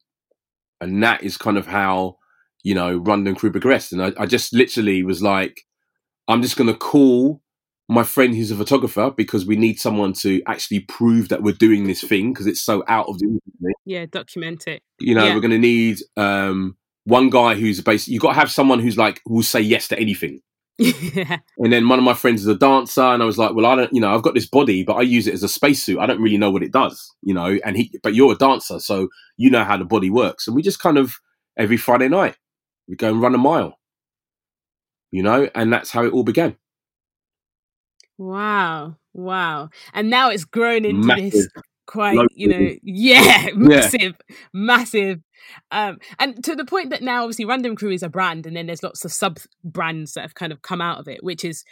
And 0.79 1.01
that 1.01 1.23
is 1.23 1.35
kind 1.35 1.57
of 1.57 1.65
how, 1.65 2.17
you 2.63 2.75
know, 2.75 2.97
Run 2.97 3.23
Dem 3.23 3.35
Crew 3.35 3.51
progressed. 3.51 3.91
And 3.91 4.03
I, 4.03 4.13
I 4.19 4.25
just 4.27 4.53
literally 4.53 5.01
was 5.01 5.23
like, 5.23 5.61
I'm 6.27 6.43
just 6.43 6.55
going 6.55 6.71
to 6.71 6.77
call 6.77 7.41
my 7.89 8.03
friend 8.03 8.35
who's 8.35 8.51
a 8.51 8.55
photographer 8.55 9.09
because 9.15 9.45
we 9.47 9.55
need 9.55 9.79
someone 9.79 10.13
to 10.13 10.41
actually 10.45 10.81
prove 10.81 11.29
that 11.29 11.41
we're 11.41 11.55
doing 11.55 11.87
this 11.87 12.03
thing 12.03 12.33
because 12.33 12.45
it's 12.45 12.61
so 12.61 12.83
out 12.87 13.07
of 13.07 13.17
the 13.17 13.25
ordinary 13.25 13.73
Yeah, 13.85 14.05
document 14.05 14.67
it. 14.67 14.83
you 14.99 15.15
know 15.15 15.25
Yeah. 15.25 15.33
we're 15.33 15.39
going 15.41 15.51
to 15.51 15.57
need 15.57 15.99
um 16.17 16.75
one 17.05 17.29
guy 17.29 17.55
who's 17.55 17.79
basically 17.79 18.15
you've 18.15 18.21
got 18.21 18.33
to 18.33 18.39
have 18.39 18.51
someone 18.51 18.79
who's 18.79 18.97
like 18.97 19.21
will 19.25 19.41
say 19.41 19.61
yes 19.61 19.87
to 19.87 19.97
anything 19.97 20.41
yeah. 20.77 21.37
and 21.57 21.73
then 21.73 21.87
one 21.87 21.99
of 21.99 22.05
my 22.05 22.13
friends 22.13 22.41
is 22.41 22.47
a 22.47 22.55
dancer 22.55 23.01
and 23.01 23.23
i 23.23 23.25
was 23.25 23.37
like 23.37 23.53
well 23.53 23.65
i 23.65 23.75
don't 23.75 23.91
you 23.93 24.01
know 24.01 24.13
i've 24.13 24.21
got 24.21 24.33
this 24.33 24.45
body 24.45 24.83
but 24.83 24.93
i 24.93 25.01
use 25.01 25.27
it 25.27 25.33
as 25.33 25.43
a 25.43 25.49
spacesuit 25.49 25.99
i 25.99 26.05
don't 26.05 26.21
really 26.21 26.37
know 26.37 26.51
what 26.51 26.63
it 26.63 26.71
does 26.71 27.13
you 27.23 27.33
know 27.33 27.57
and 27.65 27.77
he 27.77 27.91
but 28.03 28.13
you're 28.13 28.33
a 28.33 28.37
dancer 28.37 28.79
so 28.79 29.07
you 29.37 29.49
know 29.49 29.63
how 29.63 29.77
the 29.77 29.85
body 29.85 30.09
works 30.09 30.47
and 30.47 30.55
we 30.55 30.61
just 30.61 30.79
kind 30.79 30.97
of 30.97 31.15
every 31.57 31.77
friday 31.77 32.07
night 32.07 32.37
we 32.87 32.95
go 32.95 33.09
and 33.09 33.21
run 33.21 33.35
a 33.35 33.39
mile 33.39 33.77
you 35.11 35.23
know 35.23 35.49
and 35.55 35.73
that's 35.73 35.91
how 35.91 36.03
it 36.03 36.13
all 36.13 36.23
began 36.23 36.55
Wow. 38.17 38.95
Wow. 39.13 39.69
And 39.93 40.09
now 40.09 40.29
it's 40.29 40.43
grown 40.43 40.85
into 40.85 41.07
Massive. 41.07 41.31
this 41.31 41.47
quite, 41.87 42.19
you 42.35 42.47
know, 42.47 42.75
yeah, 42.83 43.49
massive, 43.55 44.15
massive. 44.53 45.21
Um, 45.71 45.97
and 46.19 46.43
to 46.43 46.55
the 46.55 46.65
point 46.65 46.91
that 46.91 47.01
now 47.01 47.23
obviously 47.23 47.45
Run 47.45 47.61
Dem 47.61 47.75
Crew 47.75 47.91
is 47.91 48.03
a 48.03 48.09
brand 48.09 48.45
and 48.45 48.55
then 48.55 48.67
there's 48.67 48.83
lots 48.83 49.03
of 49.05 49.11
sub 49.11 49.39
brands 49.63 50.13
that 50.13 50.21
have 50.21 50.35
kind 50.35 50.51
of 50.51 50.61
come 50.61 50.81
out 50.81 50.99
of 50.99 51.07
it, 51.07 51.23
which 51.23 51.43
is 51.43 51.63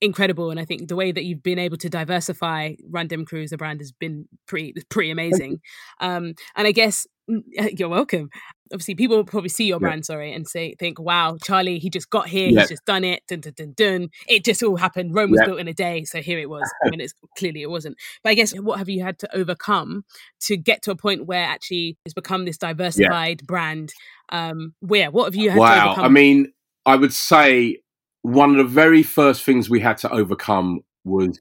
incredible. 0.00 0.50
And 0.50 0.58
I 0.58 0.64
think 0.64 0.88
the 0.88 0.96
way 0.96 1.12
that 1.12 1.24
you've 1.24 1.42
been 1.42 1.58
able 1.58 1.76
to 1.78 1.88
diversify 1.88 2.74
Run 2.88 3.06
Dem 3.06 3.24
Crew 3.24 3.42
as 3.42 3.52
a 3.52 3.56
brand 3.56 3.80
has 3.80 3.92
been 3.92 4.26
pretty 4.46 4.74
pretty 4.88 5.10
amazing. 5.10 5.60
Um, 6.02 6.34
and 6.56 6.66
I 6.66 6.72
guess 6.72 7.06
mm, 7.30 7.42
you're 7.78 7.88
welcome. 7.88 8.30
Obviously, 8.72 8.94
people 8.94 9.16
will 9.16 9.24
probably 9.24 9.48
see 9.48 9.64
your 9.66 9.76
Yeah. 9.76 9.88
brand, 9.88 10.06
sorry, 10.06 10.32
and 10.32 10.46
say, 10.46 10.74
think, 10.78 10.98
"Wow, 11.00 11.36
Charlie, 11.42 11.78
he 11.78 11.90
just 11.90 12.08
got 12.10 12.28
here. 12.28 12.48
Yeah. 12.48 12.60
He's 12.60 12.68
just 12.70 12.84
done 12.84 13.02
it. 13.04 13.22
Dun, 13.28 13.40
dun, 13.40 13.52
dun, 13.56 13.72
dun. 13.76 14.10
It 14.28 14.44
just 14.44 14.62
all 14.62 14.76
happened. 14.76 15.14
Rome 15.14 15.30
was 15.30 15.40
Yeah. 15.40 15.46
built 15.46 15.60
in 15.60 15.68
a 15.68 15.74
day, 15.74 16.04
so 16.04 16.20
here 16.22 16.38
it 16.38 16.48
was. 16.48 16.62
I 16.84 16.90
mean, 16.90 17.00
it's 17.00 17.14
clearly 17.36 17.62
it 17.62 17.70
wasn't. 17.70 17.96
But 18.22 18.30
I 18.30 18.34
guess 18.34 18.52
what 18.58 18.78
have 18.78 18.88
you 18.88 19.02
had 19.02 19.18
to 19.20 19.36
overcome 19.36 20.04
to 20.42 20.56
get 20.56 20.82
to 20.82 20.90
a 20.90 20.96
point 20.96 21.26
where 21.26 21.44
actually 21.44 21.96
it's 22.04 22.14
become 22.14 22.44
this 22.44 22.58
diversified 22.58 23.46
brand? 23.46 23.92
Um, 24.28 24.74
where 24.80 25.10
what 25.10 25.24
have 25.24 25.34
you 25.34 25.50
had 25.50 25.56
to 25.56 25.60
wow 25.60 25.86
overcome? 25.88 26.04
i 26.04 26.08
mean 26.08 26.52
i 26.86 26.94
would 26.94 27.12
say 27.12 27.78
one 28.22 28.50
of 28.52 28.58
the 28.58 28.62
very 28.64 29.02
first 29.02 29.42
things 29.42 29.68
we 29.68 29.80
had 29.80 29.98
to 29.98 30.10
overcome 30.12 30.82
was 31.04 31.40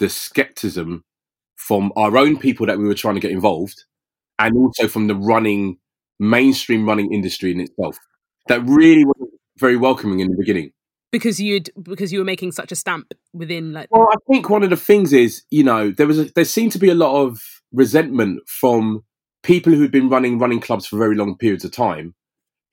the 0.00 0.08
skepticism 0.08 1.04
from 1.54 1.92
our 1.94 2.16
own 2.16 2.36
people 2.36 2.66
that 2.66 2.76
we 2.76 2.88
were 2.88 2.94
trying 2.94 3.14
to 3.14 3.20
get 3.20 3.30
involved 3.30 3.84
and 4.40 4.56
also 4.56 4.88
from 4.88 5.06
the 5.06 5.14
running 5.14 5.78
mainstream 6.18 6.86
running 6.86 7.12
industry 7.12 7.52
in 7.52 7.60
itself. 7.60 7.98
That 8.48 8.62
really 8.62 9.04
wasn't 9.04 9.30
very 9.58 9.76
welcoming 9.76 10.20
in 10.20 10.28
the 10.28 10.36
beginning. 10.36 10.72
Because 11.10 11.40
you'd 11.40 11.70
because 11.82 12.12
you 12.12 12.18
were 12.18 12.24
making 12.24 12.52
such 12.52 12.70
a 12.70 12.76
stamp 12.76 13.14
within 13.32 13.72
like 13.72 13.88
well 13.90 14.08
i 14.12 14.16
think 14.30 14.50
one 14.50 14.62
of 14.62 14.68
the 14.68 14.76
things 14.76 15.12
is 15.12 15.42
you 15.50 15.64
know 15.64 15.90
there 15.90 16.06
was 16.06 16.18
a, 16.18 16.24
there 16.34 16.44
seemed 16.44 16.72
to 16.72 16.78
be 16.78 16.90
a 16.90 16.94
lot 16.94 17.22
of 17.22 17.40
resentment 17.72 18.40
from 18.46 19.02
people 19.42 19.72
who'd 19.72 19.90
been 19.90 20.10
running 20.10 20.38
running 20.38 20.60
clubs 20.60 20.86
for 20.86 20.98
very 20.98 21.14
long 21.14 21.36
periods 21.36 21.64
of 21.64 21.72
time 21.72 22.14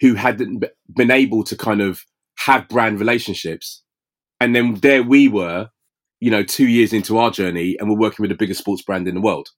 who 0.01 0.15
hadn't 0.15 0.65
been 0.93 1.11
able 1.11 1.43
to 1.45 1.55
kind 1.55 1.81
of 1.81 2.03
have 2.39 2.67
brand 2.67 2.99
relationships. 2.99 3.83
And 4.41 4.53
then 4.53 4.75
there 4.75 5.01
we 5.01 5.29
were 5.29 5.69
you 6.19 6.31
know 6.31 6.43
2 6.43 6.67
years 6.67 6.91
into 6.91 7.17
our 7.17 7.31
journey 7.31 7.77
and 7.79 7.89
we're 7.89 7.97
working 7.97 8.23
with 8.23 8.29
the 8.29 8.35
biggest 8.35 8.59
sports 8.59 8.81
brand 8.81 9.07
in 9.07 9.15
the 9.15 9.21
world. 9.21 9.49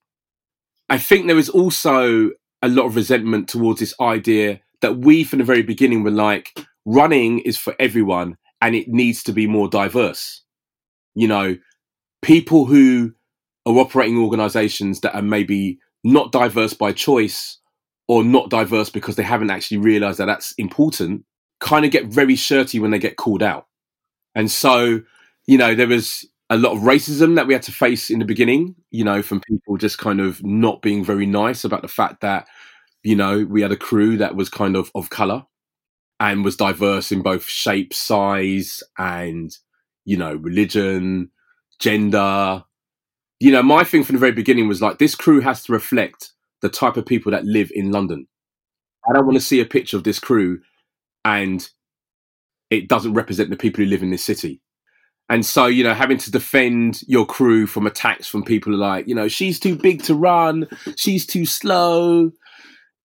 I 0.88 0.98
think 0.98 1.26
there 1.26 1.36
was 1.36 1.48
also 1.48 2.30
a 2.62 2.68
lot 2.68 2.86
of 2.86 2.96
resentment 2.96 3.48
towards 3.48 3.80
this 3.80 3.94
idea 4.00 4.60
that 4.80 4.98
we 4.98 5.24
from 5.24 5.38
the 5.38 5.44
very 5.44 5.62
beginning 5.62 6.02
were 6.02 6.10
like 6.10 6.66
running 6.84 7.40
is 7.40 7.56
for 7.56 7.74
everyone 7.78 8.36
and 8.60 8.74
it 8.74 8.88
needs 8.88 9.22
to 9.24 9.32
be 9.32 9.46
more 9.46 9.68
diverse. 9.68 10.42
You 11.14 11.28
know 11.28 11.56
people 12.22 12.64
who 12.64 13.12
are 13.66 13.78
operating 13.78 14.18
organizations 14.18 15.00
that 15.00 15.14
are 15.14 15.22
maybe 15.22 15.78
not 16.02 16.32
diverse 16.32 16.74
by 16.74 16.92
choice 16.92 17.58
or 18.08 18.24
not 18.24 18.50
diverse 18.50 18.90
because 18.90 19.16
they 19.16 19.22
haven't 19.22 19.50
actually 19.50 19.76
realized 19.76 20.18
that 20.18 20.26
that's 20.26 20.52
important 20.58 21.24
kind 21.60 21.84
of 21.84 21.90
get 21.90 22.06
very 22.06 22.36
shirty 22.36 22.80
when 22.80 22.90
they 22.90 22.98
get 22.98 23.16
called 23.16 23.42
out. 23.42 23.66
And 24.34 24.50
so 24.50 25.02
you 25.46 25.58
know 25.58 25.74
there 25.74 25.88
was 25.88 26.26
a 26.50 26.56
lot 26.56 26.72
of 26.72 26.82
racism 26.82 27.36
that 27.36 27.46
we 27.46 27.52
had 27.52 27.62
to 27.62 27.72
face 27.72 28.10
in 28.10 28.18
the 28.18 28.24
beginning 28.24 28.74
you 28.90 29.04
know 29.04 29.22
from 29.22 29.40
people 29.40 29.76
just 29.76 29.98
kind 29.98 30.20
of 30.20 30.42
not 30.44 30.82
being 30.82 31.04
very 31.04 31.26
nice 31.26 31.64
about 31.64 31.82
the 31.82 31.88
fact 31.88 32.20
that 32.20 32.46
you 33.02 33.14
know 33.14 33.44
we 33.44 33.62
had 33.62 33.72
a 33.72 33.76
crew 33.76 34.16
that 34.16 34.34
was 34.34 34.48
kind 34.48 34.76
of 34.76 34.90
of 34.94 35.10
color 35.10 35.44
and 36.20 36.44
was 36.44 36.56
diverse 36.56 37.12
in 37.12 37.22
both 37.22 37.44
shape 37.44 37.94
size 37.94 38.82
and 38.98 39.56
you 40.04 40.16
know 40.16 40.34
religion 40.34 41.30
gender. 41.78 42.64
You 43.40 43.52
know 43.52 43.62
my 43.62 43.84
thing 43.84 44.02
from 44.02 44.16
the 44.16 44.20
very 44.20 44.32
beginning 44.32 44.68
was 44.68 44.82
like 44.82 44.98
this 44.98 45.14
crew 45.14 45.40
has 45.40 45.62
to 45.64 45.72
reflect 45.72 46.32
the 46.60 46.68
type 46.68 46.96
of 46.96 47.06
people 47.06 47.30
that 47.32 47.44
live 47.44 47.70
in 47.72 47.92
london. 47.92 48.26
I 49.08 49.12
don't 49.12 49.26
want 49.26 49.36
to 49.36 49.44
see 49.44 49.60
a 49.60 49.64
picture 49.64 49.96
of 49.96 50.04
this 50.04 50.18
crew 50.18 50.60
and 51.24 51.68
it 52.70 52.88
doesn't 52.88 53.14
represent 53.14 53.50
the 53.50 53.56
people 53.56 53.82
who 53.82 53.90
live 53.90 54.02
in 54.02 54.10
this 54.10 54.24
city 54.24 54.60
and 55.28 55.44
so 55.44 55.66
you 55.66 55.84
know 55.84 55.94
having 55.94 56.18
to 56.18 56.30
defend 56.30 57.02
your 57.06 57.26
crew 57.26 57.66
from 57.66 57.86
attacks 57.86 58.26
from 58.26 58.42
people 58.42 58.74
like 58.74 59.06
you 59.06 59.14
know 59.14 59.28
she's 59.28 59.60
too 59.60 59.76
big 59.76 60.02
to 60.04 60.14
run. 60.14 60.66
She's 60.96 61.26
too 61.26 61.46
slow 61.46 62.32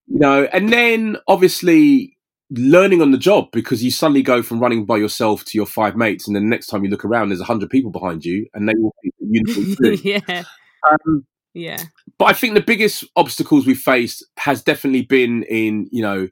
you 0.07 0.19
know? 0.19 0.47
And 0.53 0.71
then 0.71 1.17
obviously 1.27 2.17
learning 2.51 3.01
on 3.01 3.11
the 3.11 3.17
job 3.17 3.47
because 3.51 3.83
you 3.83 3.89
suddenly 3.89 4.21
go 4.21 4.43
from 4.43 4.59
running 4.59 4.85
by 4.85 4.97
yourself 4.97 5.43
to 5.45 5.57
your 5.57 5.65
five 5.65 5.95
mates 5.95 6.27
and 6.27 6.35
then 6.35 6.43
the 6.43 6.49
next 6.49 6.67
time 6.67 6.83
you 6.83 6.89
look 6.89 7.05
around 7.05 7.29
there's 7.29 7.39
a 7.39 7.43
100 7.43 7.69
people 7.69 7.89
behind 7.89 8.23
you 8.23 8.45
and 8.53 8.69
they 8.69 8.73
all 8.73 8.93
think 9.01 9.13
that 9.19 9.27
you 9.29 9.41
know 9.43 9.53
what 9.53 9.67
you're 9.67 9.95
doing. 9.95 10.21
yeah. 10.27 10.43
Um, 10.89 11.25
yeah. 11.55 11.81
but 12.19 12.25
I 12.25 12.33
think 12.33 12.53
the 12.53 12.61
biggest 12.61 13.05
obstacles 13.15 13.65
we've 13.65 13.77
faced 13.77 14.25
has 14.37 14.61
definitely 14.61 15.03
been 15.03 15.43
in 15.43 15.87
you 15.91 16.01
know 16.01 16.27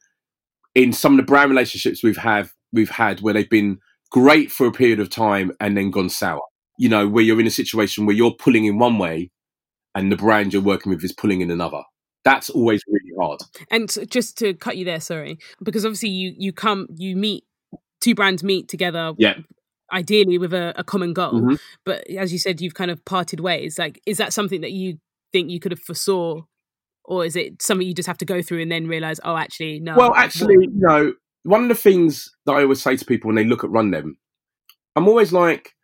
in 0.76 0.94
some 0.94 1.14
of 1.14 1.18
the 1.18 1.24
brand 1.24 1.50
relationships 1.50 2.04
we've 2.04 2.18
have 2.18 2.54
we've 2.72 2.90
had 2.90 3.22
where 3.22 3.34
they've 3.34 3.50
been 3.50 3.80
great 4.12 4.51
for 4.51 4.68
a 4.68 4.72
period 4.72 5.00
of 5.00 5.10
time 5.10 5.51
and 5.60 5.75
then 5.75 5.89
gone 5.91 6.10
sour. 6.10 6.41
You 6.77 6.89
know, 6.89 7.08
where 7.08 7.24
you're 7.24 7.39
in 7.39 7.48
a 7.48 7.51
situation 7.51 8.06
where 8.06 8.15
you're 8.15 8.34
pulling 8.34 8.65
in 8.65 8.77
one 8.77 8.98
way 8.98 9.30
and 9.96 10.12
the 10.12 10.15
brand 10.18 10.53
you're 10.53 10.62
working 10.62 10.89
with 10.91 11.03
is 11.03 11.12
pulling 11.13 11.41
in 11.41 11.51
another. 11.51 11.82
That's 12.24 12.50
always 12.50 12.82
really 12.88 13.12
hard. 13.20 13.39
and 13.72 13.89
just 14.10 14.38
to 14.39 14.53
cut 14.53 14.77
you 14.77 14.86
there 14.86 15.00
sorry 15.00 15.38
because 15.63 15.84
obviously 15.86 16.10
you 16.10 16.34
you 16.38 16.53
come 16.53 16.88
you 16.96 17.15
meet 17.15 17.44
two 18.00 18.13
brands 18.13 18.44
meet 18.44 18.68
together 18.68 19.13
Yeah. 19.18 19.36
ideally 19.91 20.38
with 20.38 20.53
a, 20.53 20.74
a 20.75 20.84
common 20.84 21.13
goal 21.13 21.34
Mhm. 21.41 21.60
but 21.84 22.08
as 22.12 22.32
you 22.32 22.38
said 22.39 22.62
you've 22.62 22.75
kind 22.75 22.91
of 22.91 23.03
parted 23.06 23.39
ways 23.39 23.80
like 23.80 24.00
is 24.06 24.18
that 24.18 24.34
something 24.34 24.62
that 24.62 24.72
you 24.72 24.98
think 25.32 25.50
you 25.50 25.60
could 25.60 25.72
have 25.72 25.80
foresaw 25.80 26.41
or 27.06 27.25
is 27.25 27.36
it 27.36 27.60
something 27.62 27.88
you 27.88 27.94
just 27.96 28.08
have 28.08 28.18
to 28.20 28.25
go 28.25 28.41
through 28.44 28.62
and 28.62 28.72
then 28.72 28.86
realize 28.88 29.20
oh 29.24 29.36
actually 29.36 29.80
no 29.80 29.96
Well, 29.98 30.13
actually, 30.15 30.53
you 30.62 30.72
know, 30.75 31.13
one 31.44 31.64
of 31.64 31.70
the 31.70 31.76
things 31.76 32.30
that 32.46 32.54
I 32.54 32.64
always 32.64 32.82
say 32.82 32.96
to 32.96 33.06
people 33.06 33.28
when 33.28 33.36
they 33.36 33.44
look 33.44 33.64
at 33.64 33.70
Run 33.70 33.92
Dem, 33.92 34.18
I'm 34.96 35.08
always 35.08 35.34
like, 35.34 35.76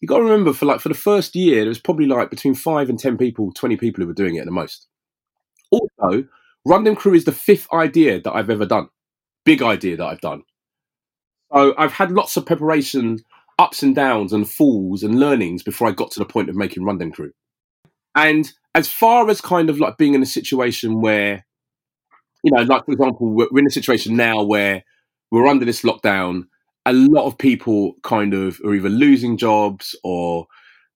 you 0.00 0.08
got 0.08 0.18
to 0.18 0.24
remember 0.24 0.52
for 0.52 0.66
like 0.66 0.80
for 0.80 0.88
the 0.88 0.94
first 0.94 1.34
year, 1.34 1.60
there 1.60 1.68
was 1.68 1.78
probably 1.78 2.06
like 2.06 2.30
between 2.30 2.54
five 2.54 2.88
and 2.88 2.98
ten 2.98 3.16
people, 3.16 3.52
twenty 3.52 3.76
people 3.76 4.02
who 4.02 4.08
were 4.08 4.14
doing 4.14 4.36
it 4.36 4.40
at 4.40 4.44
the 4.44 4.50
most. 4.50 4.86
Also, 5.70 6.26
Run 6.66 6.84
Dem 6.84 6.96
Crew 6.96 7.14
is 7.14 7.24
the 7.24 7.32
fifth 7.32 7.68
idea 7.72 8.20
that 8.20 8.32
I've 8.32 8.50
ever 8.50 8.66
done, 8.66 8.88
big 9.44 9.62
idea 9.62 9.96
that 9.96 10.06
I've 10.06 10.20
done. 10.20 10.42
So 11.52 11.74
I've 11.78 11.92
had 11.92 12.10
lots 12.10 12.36
of 12.36 12.44
preparation, 12.44 13.20
ups 13.58 13.82
and 13.82 13.94
downs, 13.94 14.32
and 14.32 14.48
falls 14.48 15.02
and 15.02 15.18
learnings 15.18 15.62
before 15.62 15.88
I 15.88 15.92
got 15.92 16.10
to 16.12 16.18
the 16.18 16.26
point 16.26 16.50
of 16.50 16.56
making 16.56 16.84
Run 16.84 16.98
Dem 16.98 17.12
Crew. 17.12 17.32
And 18.14 18.52
as 18.74 18.88
far 18.88 19.28
as 19.30 19.40
kind 19.40 19.70
of 19.70 19.78
like 19.78 19.96
being 19.96 20.14
in 20.14 20.22
a 20.22 20.26
situation 20.26 21.00
where 21.00 21.46
you 22.46 22.52
know, 22.52 22.62
like 22.62 22.84
for 22.84 22.92
example, 22.92 23.28
we're, 23.28 23.48
we're 23.50 23.58
in 23.58 23.66
a 23.66 23.70
situation 23.70 24.14
now 24.14 24.40
where 24.40 24.84
we're 25.32 25.48
under 25.48 25.64
this 25.64 25.82
lockdown. 25.82 26.44
A 26.86 26.92
lot 26.92 27.26
of 27.26 27.36
people 27.36 27.94
kind 28.04 28.34
of 28.34 28.60
are 28.64 28.72
either 28.72 28.88
losing 28.88 29.36
jobs 29.36 29.96
or 30.04 30.46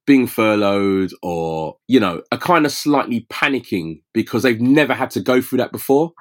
being 0.07 0.28
furloughed 0.28 1.11
or, 1.25 1.76
you 1.88 1.99
know, 1.99 2.23
are 2.30 2.38
kind 2.38 2.64
of 2.64 2.71
slightly 2.71 3.26
panicking 3.33 4.00
because 4.14 4.45
they've 4.45 4.61
never 4.61 4.95
had 4.95 5.11
to 5.11 5.21
go 5.21 5.40
through 5.40 5.59
that 5.59 5.73
before. 5.73 6.12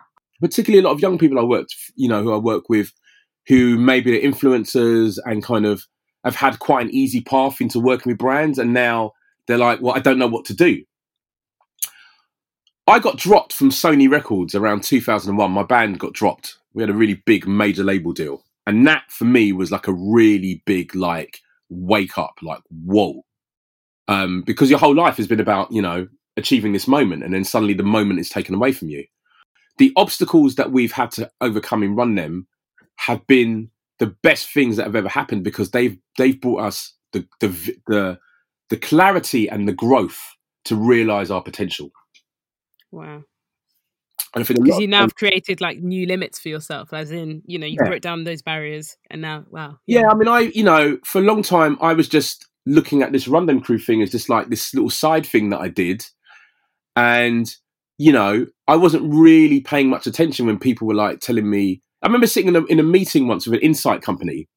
Particularly 0.42 0.84
a 0.84 0.88
lot 0.88 0.96
of 0.96 1.00
young 1.00 1.20
people 1.20 1.38
I 1.38 1.44
worked, 1.44 1.76
you 1.96 2.10
know, 2.10 2.24
who 2.24 2.34
I 2.34 2.38
work 2.38 2.70
with 2.70 2.92
who 3.48 3.78
maybe 3.78 4.18
are 4.18 4.32
influencers 4.32 5.20
and 5.26 5.44
kind 5.44 5.68
of 5.68 5.86
have 6.24 6.36
had 6.36 6.58
quite 6.58 6.88
an 6.88 6.94
easy 6.94 7.22
path 7.22 7.62
into 7.62 7.80
working 7.80 8.10
with 8.10 8.18
brands. 8.18 8.58
And 8.58 8.74
now 8.74 9.12
they're 9.48 9.60
like, 9.60 9.80
well, 9.80 9.96
I 9.96 10.00
don't 10.00 10.18
know 10.18 10.28
what 10.28 10.46
to 10.46 10.56
do. 10.56 10.84
I 12.90 12.98
got 12.98 13.18
dropped 13.18 13.54
from 13.54 13.70
Sony 13.70 14.10
Records 14.10 14.56
around 14.56 14.84
2001. 14.84 15.52
My 15.52 15.62
band 15.62 16.00
got 16.00 16.14
dropped 16.14 16.58
We 16.74 16.82
had 16.82 16.90
a 16.90 16.94
really 16.94 17.22
big 17.26 17.48
major 17.48 17.84
label 17.84 18.14
deal. 18.14 18.44
And 18.66 18.88
that 18.88 19.04
for 19.10 19.26
me 19.26 19.52
was 19.52 19.72
like 19.72 19.88
a 19.88 19.94
really 19.94 20.64
big, 20.66 20.96
like, 20.96 21.40
wake 21.70 22.18
up, 22.18 22.40
like, 22.42 22.62
whoa. 22.70 23.24
Um, 24.08 24.42
because 24.42 24.72
your 24.72 24.80
whole 24.80 24.96
life 24.96 25.18
has 25.18 25.28
been 25.28 25.40
about, 25.40 25.72
you 25.72 25.84
know, 25.84 26.08
achieving 26.36 26.74
this 26.74 26.88
moment. 26.88 27.24
And 27.24 27.32
then 27.32 27.44
suddenly 27.44 27.76
the 27.76 27.84
moment 27.84 28.22
is 28.22 28.30
taken 28.30 28.56
away 28.56 28.72
from 28.72 28.90
you. 28.90 29.06
The 29.78 29.94
obstacles 29.96 30.56
that 30.56 30.72
we've 30.72 30.92
had 30.92 31.12
to 31.12 31.30
overcome 31.42 31.84
in 31.84 31.96
Run 31.96 32.16
Dem 32.16 32.48
have 32.96 33.26
been 33.28 33.70
the 34.00 34.08
best 34.24 34.50
things 34.52 34.78
that 34.78 34.86
have 34.86 34.96
ever 34.96 35.10
happened 35.10 35.44
because 35.44 35.72
they've 35.72 35.98
they've 36.18 36.40
brought 36.40 36.62
us 36.62 36.94
the 37.14 37.28
the 37.40 37.48
the, 37.88 38.20
the 38.70 38.78
clarity 38.78 39.48
and 39.48 39.68
the 39.68 39.74
growth 39.74 40.20
to 40.66 40.76
realize 40.76 41.30
our 41.30 41.42
potential. 41.42 41.92
Wow. 42.92 43.24
And 44.36 44.44
I 44.44 44.44
think 44.44 44.64
Because 44.64 44.80
you 44.80 44.88
now 44.88 45.02
have 45.02 45.16
created 45.16 45.60
like 45.60 45.80
new 45.80 46.06
limits 46.06 46.40
for 46.40 46.50
yourself, 46.50 46.94
as 46.94 47.12
in, 47.12 47.42
you 47.46 47.58
know, 47.58 47.66
you've 47.66 47.80
Yeah. 47.82 47.90
broke 47.90 48.02
down 48.02 48.24
those 48.26 48.42
barriers 48.44 48.96
and 49.10 49.22
now, 49.22 49.46
wow. 49.50 49.80
Yeah, 49.88 50.10
I 50.10 50.14
mean, 50.14 50.28
I 50.28 50.52
you 50.54 50.64
know, 50.64 51.00
for 51.04 51.20
a 51.20 51.24
long 51.24 51.42
time, 51.42 51.78
I 51.82 51.94
was 51.94 52.08
just 52.08 52.48
looking 52.66 53.02
at 53.02 53.12
this 53.12 53.26
Dem 53.26 53.62
Crew 53.62 53.80
thing 53.80 54.02
as 54.02 54.12
just 54.12 54.30
like 54.30 54.50
this 54.50 54.74
little 54.74 54.90
side 54.90 55.26
thing 55.26 55.50
that 55.50 55.60
I 55.60 55.68
did, 55.70 56.06
and 56.96 57.50
you 57.98 58.12
know, 58.12 58.46
I 58.68 58.76
wasn't 58.76 59.12
really 59.12 59.62
paying 59.62 59.90
much 59.90 60.08
attention 60.08 60.46
when 60.46 60.60
people 60.60 60.88
were 60.88 60.94
like 60.96 61.20
telling 61.20 61.50
me. 61.50 61.82
I 62.02 62.08
remember 62.08 62.28
sitting 62.28 62.48
in 62.48 62.56
a, 62.56 62.66
in 62.66 62.80
a 62.80 62.84
meeting 62.84 63.28
once 63.28 63.46
with 63.46 63.56
an 63.56 63.66
insight 63.66 64.02
company, 64.02 64.48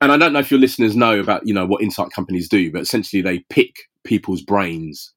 and 0.00 0.12
I 0.12 0.16
don't 0.16 0.32
know 0.32 0.38
if 0.38 0.50
your 0.50 0.60
listeners 0.60 0.94
know 0.94 1.18
about 1.18 1.46
you 1.46 1.52
know 1.52 1.66
what 1.66 1.82
insight 1.82 2.10
companies 2.14 2.48
do, 2.48 2.70
but 2.70 2.82
essentially 2.82 3.22
they 3.22 3.40
pick 3.50 3.74
people's 4.04 4.42
brains, 4.42 5.12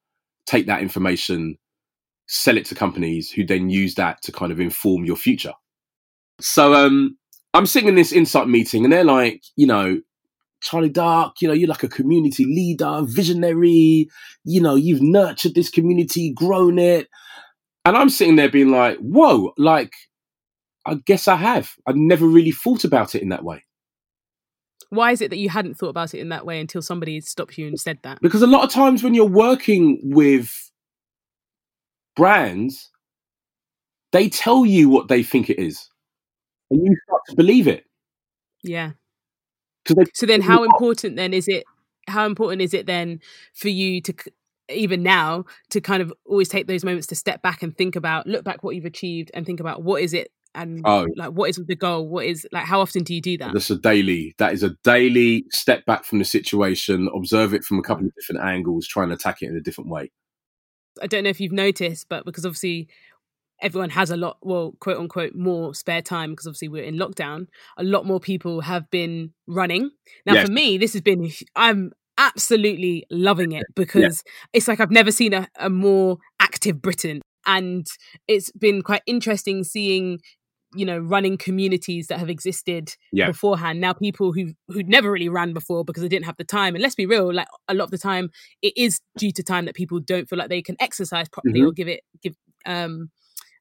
take 0.48 0.66
that 0.66 0.82
information, 0.82 1.58
sell 2.28 2.58
it 2.58 2.66
to 2.66 2.76
companies 2.76 3.30
who 3.30 3.46
then 3.46 3.70
use 3.70 3.96
that 3.96 4.22
to 4.24 4.32
kind 4.32 4.52
of 4.52 4.60
inform 4.60 5.06
your 5.06 5.16
future. 5.16 5.54
So 6.42 6.74
um, 6.74 7.18
I'm 7.54 7.66
sitting 7.66 7.90
in 7.90 7.96
this 7.96 8.12
insight 8.12 8.48
meeting, 8.48 8.84
and 8.84 8.92
they're 8.92 9.04
like, 9.04 9.44
you 9.56 9.68
know, 9.68 10.02
Charlie 10.62 10.90
Dark, 10.90 11.42
you 11.42 11.48
know, 11.48 11.54
you're 11.54 11.70
like 11.70 11.84
a 11.84 11.88
community 11.88 12.46
leader, 12.46 13.02
visionary, 13.04 14.10
you 14.44 14.62
know, 14.62 14.76
you've 14.76 15.02
nurtured 15.02 15.54
this 15.54 15.70
community, 15.70 16.34
grown 16.34 16.80
it. 16.80 17.08
And 17.86 17.96
I'm 17.96 18.10
sitting 18.10 18.36
there 18.36 18.50
being 18.50 18.72
like, 18.72 18.98
whoa, 18.98 19.54
like, 19.58 19.94
I 20.86 20.96
guess 21.06 21.28
I 21.28 21.36
have. 21.36 21.74
I'd 21.86 21.96
never 21.96 22.26
really 22.26 22.52
thought 22.52 22.84
about 22.84 23.14
it 23.14 23.22
in 23.22 23.30
that 23.30 23.44
way. 23.44 23.64
Why 24.90 25.12
is 25.12 25.22
it 25.22 25.30
that 25.30 25.38
you 25.38 25.50
hadn't 25.50 25.76
thought 25.76 25.90
about 25.90 26.14
it 26.14 26.20
in 26.20 26.30
that 26.30 26.46
way 26.46 26.60
until 26.60 26.82
somebody 26.82 27.22
stopped 27.22 27.58
you 27.58 27.68
and 27.68 27.80
said 27.80 28.00
that? 28.04 28.20
Because 28.22 28.42
a 28.42 28.48
lot 28.48 28.64
of 28.64 28.72
times 28.72 29.04
when 29.04 29.14
you're 29.14 29.26
working 29.26 30.00
with 30.04 30.65
brands, 32.16 32.90
they 34.12 34.30
tell 34.30 34.66
you 34.66 34.90
what 34.90 35.08
they 35.08 35.24
think 35.24 35.50
it 35.50 35.60
is. 35.60 35.90
And 36.72 36.84
you 36.84 36.96
start 37.08 37.22
to 37.30 37.36
believe 37.36 37.68
it. 37.68 37.86
Yeah. 38.64 38.92
So 40.14 40.26
then, 40.26 40.42
how 40.42 40.64
important 40.64 41.16
then 41.16 41.34
is 41.34 41.48
it? 41.48 41.64
How 42.08 42.26
important 42.26 42.62
is 42.62 42.74
it 42.74 42.86
then 42.86 43.20
for 43.54 43.70
you 43.70 44.02
to 44.02 44.14
even 44.70 45.04
now 45.04 45.46
to 45.70 45.80
kind 45.80 46.02
of 46.02 46.12
always 46.26 46.50
take 46.50 46.66
those 46.66 46.84
moments 46.84 47.08
to 47.08 47.16
step 47.16 47.44
back 47.44 47.62
and 47.62 47.78
think 47.78 47.96
about, 47.96 48.26
look 48.26 48.44
back 48.44 48.64
what 48.64 48.76
you've 48.76 48.86
achieved, 48.86 49.30
and 49.34 49.46
think 49.46 49.60
about 49.60 49.84
what 49.84 50.02
is 50.02 50.14
it 50.14 50.32
and 50.56 50.82
Oh. 50.86 51.06
like 51.16 51.32
what 51.32 51.50
is 51.50 51.58
the 51.58 51.76
goal? 51.76 52.08
What 52.08 52.26
is 52.26 52.48
like? 52.52 52.66
How 52.66 52.80
often 52.80 53.04
do 53.04 53.14
you 53.14 53.22
do 53.22 53.38
that? 53.38 53.54
That's 53.54 53.70
a 53.70 53.78
daily. 53.78 54.34
That 54.38 54.54
is 54.54 54.64
a 54.64 54.72
daily 54.84 55.46
step 55.52 55.86
back 55.86 56.06
from 56.06 56.20
the 56.20 56.26
situation, 56.26 57.10
observe 57.14 57.54
it 57.54 57.64
from 57.64 57.78
a 57.78 57.84
couple 57.84 58.06
mm. 58.06 58.08
of 58.08 58.16
different 58.16 58.42
angles, 58.42 58.88
try 58.88 59.04
and 59.04 59.12
attack 59.12 59.42
it 59.42 59.50
in 59.50 59.58
a 59.58 59.62
different 59.62 59.90
way. 59.90 60.12
I 61.02 61.08
don't 61.08 61.24
know 61.24 61.30
if 61.30 61.40
you've 61.40 61.52
noticed, 61.52 62.08
but 62.10 62.26
because 62.26 62.46
obviously 62.46 62.88
everyone 63.62 63.90
has 63.92 64.10
a 64.10 64.18
lot, 64.18 64.38
well, 64.42 64.74
quote 64.80 64.98
unquote, 64.98 65.34
more 65.36 65.74
spare 65.74 66.02
time 66.02 66.32
because 66.32 66.46
obviously 66.48 66.68
we're 66.68 66.84
in 66.84 66.96
lockdown. 66.96 67.48
A 67.78 67.84
lot 67.84 68.06
more 68.06 68.20
people 68.20 68.62
have 68.62 68.90
been 68.92 69.34
running. 69.48 69.92
Now, 70.26 70.34
Yes. 70.34 70.48
for 70.48 70.52
me, 70.52 70.78
this 70.78 70.94
has 70.94 71.02
been, 71.02 71.32
I'm 71.56 71.92
absolutely 72.18 73.06
loving 73.10 73.52
it 73.54 73.66
because 73.76 74.24
it's 74.54 74.68
like 74.68 74.80
I've 74.80 74.92
never 74.92 75.12
seen 75.12 75.34
a, 75.34 75.48
a 75.60 75.70
more 75.70 76.18
active 76.40 76.82
Britain. 76.82 77.22
And 77.46 77.86
it's 78.28 78.52
been 78.52 78.82
quite 78.82 79.04
interesting 79.06 79.64
seeing, 79.64 80.20
you 80.76 80.86
know, 80.86 80.98
running 81.00 81.38
communities 81.38 82.08
that 82.08 82.20
have 82.20 82.30
existed 82.30 82.94
Yeah. 83.12 83.28
beforehand. 83.28 83.80
Now, 83.82 83.94
people 83.94 84.34
who 84.34 84.54
who'd 84.68 84.88
never 84.90 85.12
really 85.12 85.30
ran 85.30 85.54
before 85.54 85.84
because 85.86 86.04
they 86.04 86.10
didn't 86.10 86.26
have 86.26 86.38
the 86.38 86.44
time. 86.44 86.76
And 86.76 86.82
let's 86.82 86.96
be 86.96 87.06
real, 87.06 87.34
like 87.34 87.48
a 87.68 87.74
lot 87.74 87.86
of 87.86 87.92
the 87.92 87.98
time, 87.98 88.30
it 88.62 88.74
is 88.76 89.00
due 89.18 89.32
to 89.32 89.44
time 89.44 89.66
that 89.66 89.76
people 89.76 90.00
don't 90.00 90.28
feel 90.30 90.38
like 90.40 90.50
they 90.50 90.62
can 90.62 90.76
exercise 90.80 91.28
properly 91.30 91.62
Mhm. 91.62 91.68
or 91.68 91.72
give 91.72 91.88
it 91.88 92.02
give 92.22 92.36
um 92.66 93.10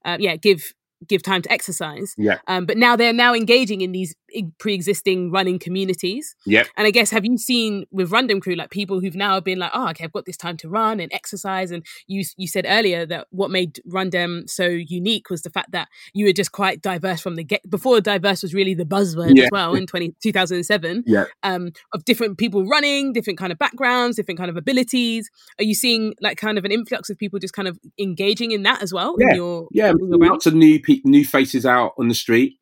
uh, 0.05 0.17
yeah 0.21 0.37
give 0.37 0.73
give 1.09 1.23
time 1.23 1.43
to 1.43 1.51
exercise 1.53 2.15
Yeah. 2.19 2.39
um 2.47 2.67
but 2.67 2.77
now 2.77 2.97
they're 2.97 3.13
now 3.13 3.35
engaging 3.35 3.81
in 3.81 3.93
these 3.93 4.15
pre-existing 4.59 5.31
running 5.31 5.59
communities 5.59 6.35
Yeah. 6.47 6.65
and 6.77 6.87
i 6.87 6.91
guess 6.91 7.11
have 7.11 7.25
you 7.25 7.37
seen 7.39 7.85
with 7.91 8.11
Run 8.11 8.27
Dem 8.27 8.41
Crew 8.41 8.55
like 8.55 8.71
people 8.71 9.01
who've 9.01 9.15
now 9.15 9.39
been 9.41 9.59
like 9.59 9.71
oh 9.75 9.89
okay 9.91 10.05
i've 10.05 10.13
got 10.13 10.25
this 10.25 10.37
time 10.37 10.57
to 10.59 10.69
run 10.69 11.01
and 11.01 11.13
exercise 11.13 11.71
and 11.71 11.85
you 12.07 12.25
you 12.37 12.47
said 12.49 12.65
earlier 12.69 13.05
that 13.07 13.27
what 13.31 13.51
made 13.51 13.81
Run 13.87 14.11
Dem 14.11 14.45
so 14.47 14.67
unique 14.67 15.31
was 15.31 15.43
the 15.43 15.51
fact 15.51 15.73
that 15.73 15.89
you 16.15 16.25
were 16.27 16.33
just 16.33 16.53
quite 16.53 16.81
diverse 16.83 17.21
from 17.21 17.37
the 17.37 17.45
get 17.45 17.69
before 17.69 18.01
diverse 18.01 18.43
was 18.43 18.55
really 18.55 18.75
the 18.75 18.85
buzzword 18.85 19.33
Yeah. 19.37 19.45
as 19.45 19.51
well 19.53 19.75
in 19.75 19.87
20, 19.87 20.15
2007 20.23 21.05
Yeah. 21.07 21.25
um, 21.43 21.71
of 21.93 22.05
different 22.05 22.39
people 22.39 22.65
running, 22.67 23.13
different 23.13 23.39
kind 23.39 23.53
of 23.53 23.59
backgrounds, 23.59 24.17
different 24.17 24.39
kind 24.39 24.51
of 24.51 24.57
abilities. 24.57 25.29
Are 25.59 25.65
you 25.65 25.75
seeing 25.75 26.15
like 26.21 26.37
kind 26.39 26.59
of 26.59 26.65
an 26.65 26.73
influx 26.73 27.11
of 27.11 27.19
people 27.19 27.39
just 27.39 27.55
kind 27.55 27.69
of 27.69 27.79
engaging 27.99 28.51
in 28.53 28.63
that 28.65 28.83
as 28.83 28.93
well? 28.93 29.15
Yeah. 29.19 29.31
In 29.31 29.37
your, 29.37 29.69
Yeah, 29.73 29.91
in 29.91 29.99
your 30.09 30.19
brand? 30.19 30.31
lots 30.33 30.47
of 30.47 30.55
new 30.55 30.81
pe- 30.81 30.94
new 31.05 31.25
faces 31.25 31.65
out 31.67 31.93
on 31.99 32.09
the 32.09 32.15
street. 32.15 32.59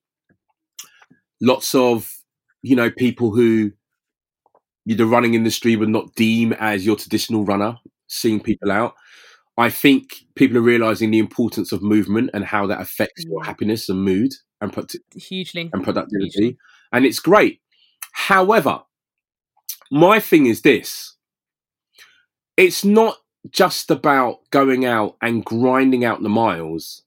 Lots 1.40 1.74
of 1.74 2.10
you 2.62 2.76
know 2.76 2.90
people 2.90 3.34
who 3.34 3.72
the 4.86 5.06
running 5.06 5.34
industry 5.34 5.76
would 5.76 5.88
not 5.88 6.14
deem 6.14 6.52
as 6.54 6.84
your 6.86 6.96
traditional 6.96 7.44
runner. 7.44 7.76
Seeing 8.08 8.40
people 8.40 8.70
out, 8.70 8.94
I 9.56 9.70
think 9.70 10.24
people 10.34 10.58
are 10.58 10.62
realizing 10.62 11.10
the 11.10 11.18
importance 11.18 11.72
of 11.72 11.82
movement 11.82 12.30
and 12.34 12.44
how 12.44 12.66
that 12.66 12.80
affects 12.80 13.24
your 13.24 13.42
happiness 13.42 13.88
and 13.88 14.04
mood 14.04 14.32
and 14.60 14.72
put 14.72 14.92
Hugely. 15.16 15.70
and 15.72 15.82
productivity, 15.82 16.30
Hugely. 16.30 16.58
and 16.92 17.06
it's 17.06 17.18
great. 17.20 17.60
However, 18.12 18.82
my 19.90 20.20
thing 20.20 20.46
is 20.46 20.62
this: 20.62 21.16
it's 22.56 22.84
not 22.84 23.16
just 23.50 23.90
about 23.90 24.38
going 24.50 24.84
out 24.84 25.16
and 25.20 25.44
grinding 25.44 26.04
out 26.04 26.22
the 26.22 26.28
miles 26.28 27.01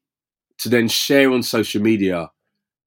to 0.59 0.69
then 0.69 0.87
share 0.87 1.31
on 1.31 1.43
social 1.43 1.81
media 1.81 2.31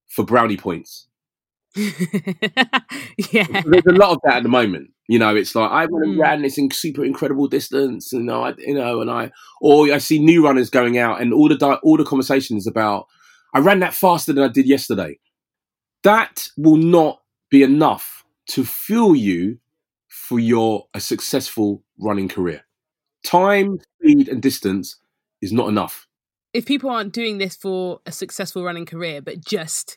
for 0.09 0.25
brownie 0.25 0.57
points. 0.57 1.07
yeah. 1.77 3.47
There's 3.65 3.87
a 3.87 3.93
lot 3.93 4.13
of 4.13 4.19
that 4.25 4.37
at 4.39 4.43
the 4.43 4.49
moment. 4.49 4.91
You 5.07 5.19
know, 5.19 5.35
it's 5.37 5.55
like 5.55 5.71
I 5.71 5.87
Mm. 5.87 6.19
ran 6.19 6.43
this 6.43 6.59
in 6.59 6.71
super 6.71 7.05
incredible 7.05 7.47
distance, 7.49 8.13
and 8.13 8.31
I, 8.31 8.55
you 8.59 8.75
know, 8.75 9.01
and 9.01 9.11
I, 9.11 9.31
or 9.61 9.93
I 9.93 9.99
see 9.99 10.19
new 10.19 10.45
runners 10.45 10.71
going 10.71 10.99
out, 10.99 11.21
and 11.21 11.33
all 11.33 11.49
the 11.49 11.57
di- 11.57 11.79
all 11.83 11.97
the 11.97 12.05
conversations 12.05 12.67
about 12.67 13.07
I 13.55 13.61
ran 13.61 13.81
that 13.81 13.95
faster 13.95 14.33
than 14.33 14.45
I 14.45 14.49
did 14.49 14.67
yesterday. 14.67 15.19
That 16.03 16.49
will 16.57 16.77
not 16.77 17.23
be 17.51 17.63
enough 17.63 18.25
to 18.49 18.65
fuel 18.65 19.15
you 19.17 19.59
for 20.09 20.39
your 20.41 20.87
a 20.95 21.01
successful 21.01 21.83
running 21.99 22.29
career. 22.29 22.63
Time, 23.25 23.79
speed, 24.01 24.29
and 24.29 24.43
distance 24.43 24.97
is 25.41 25.53
not 25.53 25.69
enough. 25.69 26.08
If 26.59 26.67
people 26.67 26.91
aren't 26.91 27.13
doing 27.13 27.39
this 27.39 27.55
for 27.55 28.01
a 28.05 28.11
successful 28.11 28.65
running 28.65 28.85
career, 28.85 29.23
but 29.23 29.39
just 29.39 29.97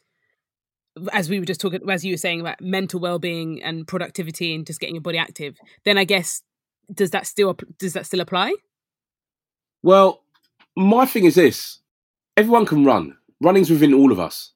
as 1.12 1.28
we 1.28 1.39
were 1.39 1.45
just 1.45 1.60
talking, 1.60 1.82
as 1.89 2.06
you 2.06 2.13
were 2.13 2.17
saying 2.17 2.39
about 2.39 2.62
mental 2.62 3.00
well-being 3.00 3.63
and 3.63 3.88
productivity 3.88 4.54
and 4.54 4.63
just 4.63 4.80
getting 4.80 4.93
your 4.93 5.02
body 5.02 5.17
active, 5.17 5.58
then 5.86 5.97
I 5.97 6.04
guess 6.04 6.43
does 6.93 7.10
that 7.10 7.26
still 7.26 7.58
does 7.80 7.93
that 7.93 8.06
still 8.06 8.21
apply? 8.21 8.54
Well, 9.82 10.21
my 10.78 11.08
thing 11.08 11.26
is 11.26 11.34
this: 11.34 11.80
everyone 12.38 12.67
can 12.67 12.86
run. 12.86 13.17
Running's 13.41 13.71
within 13.71 13.95
all 13.95 14.12
of 14.12 14.19
us. 14.19 14.52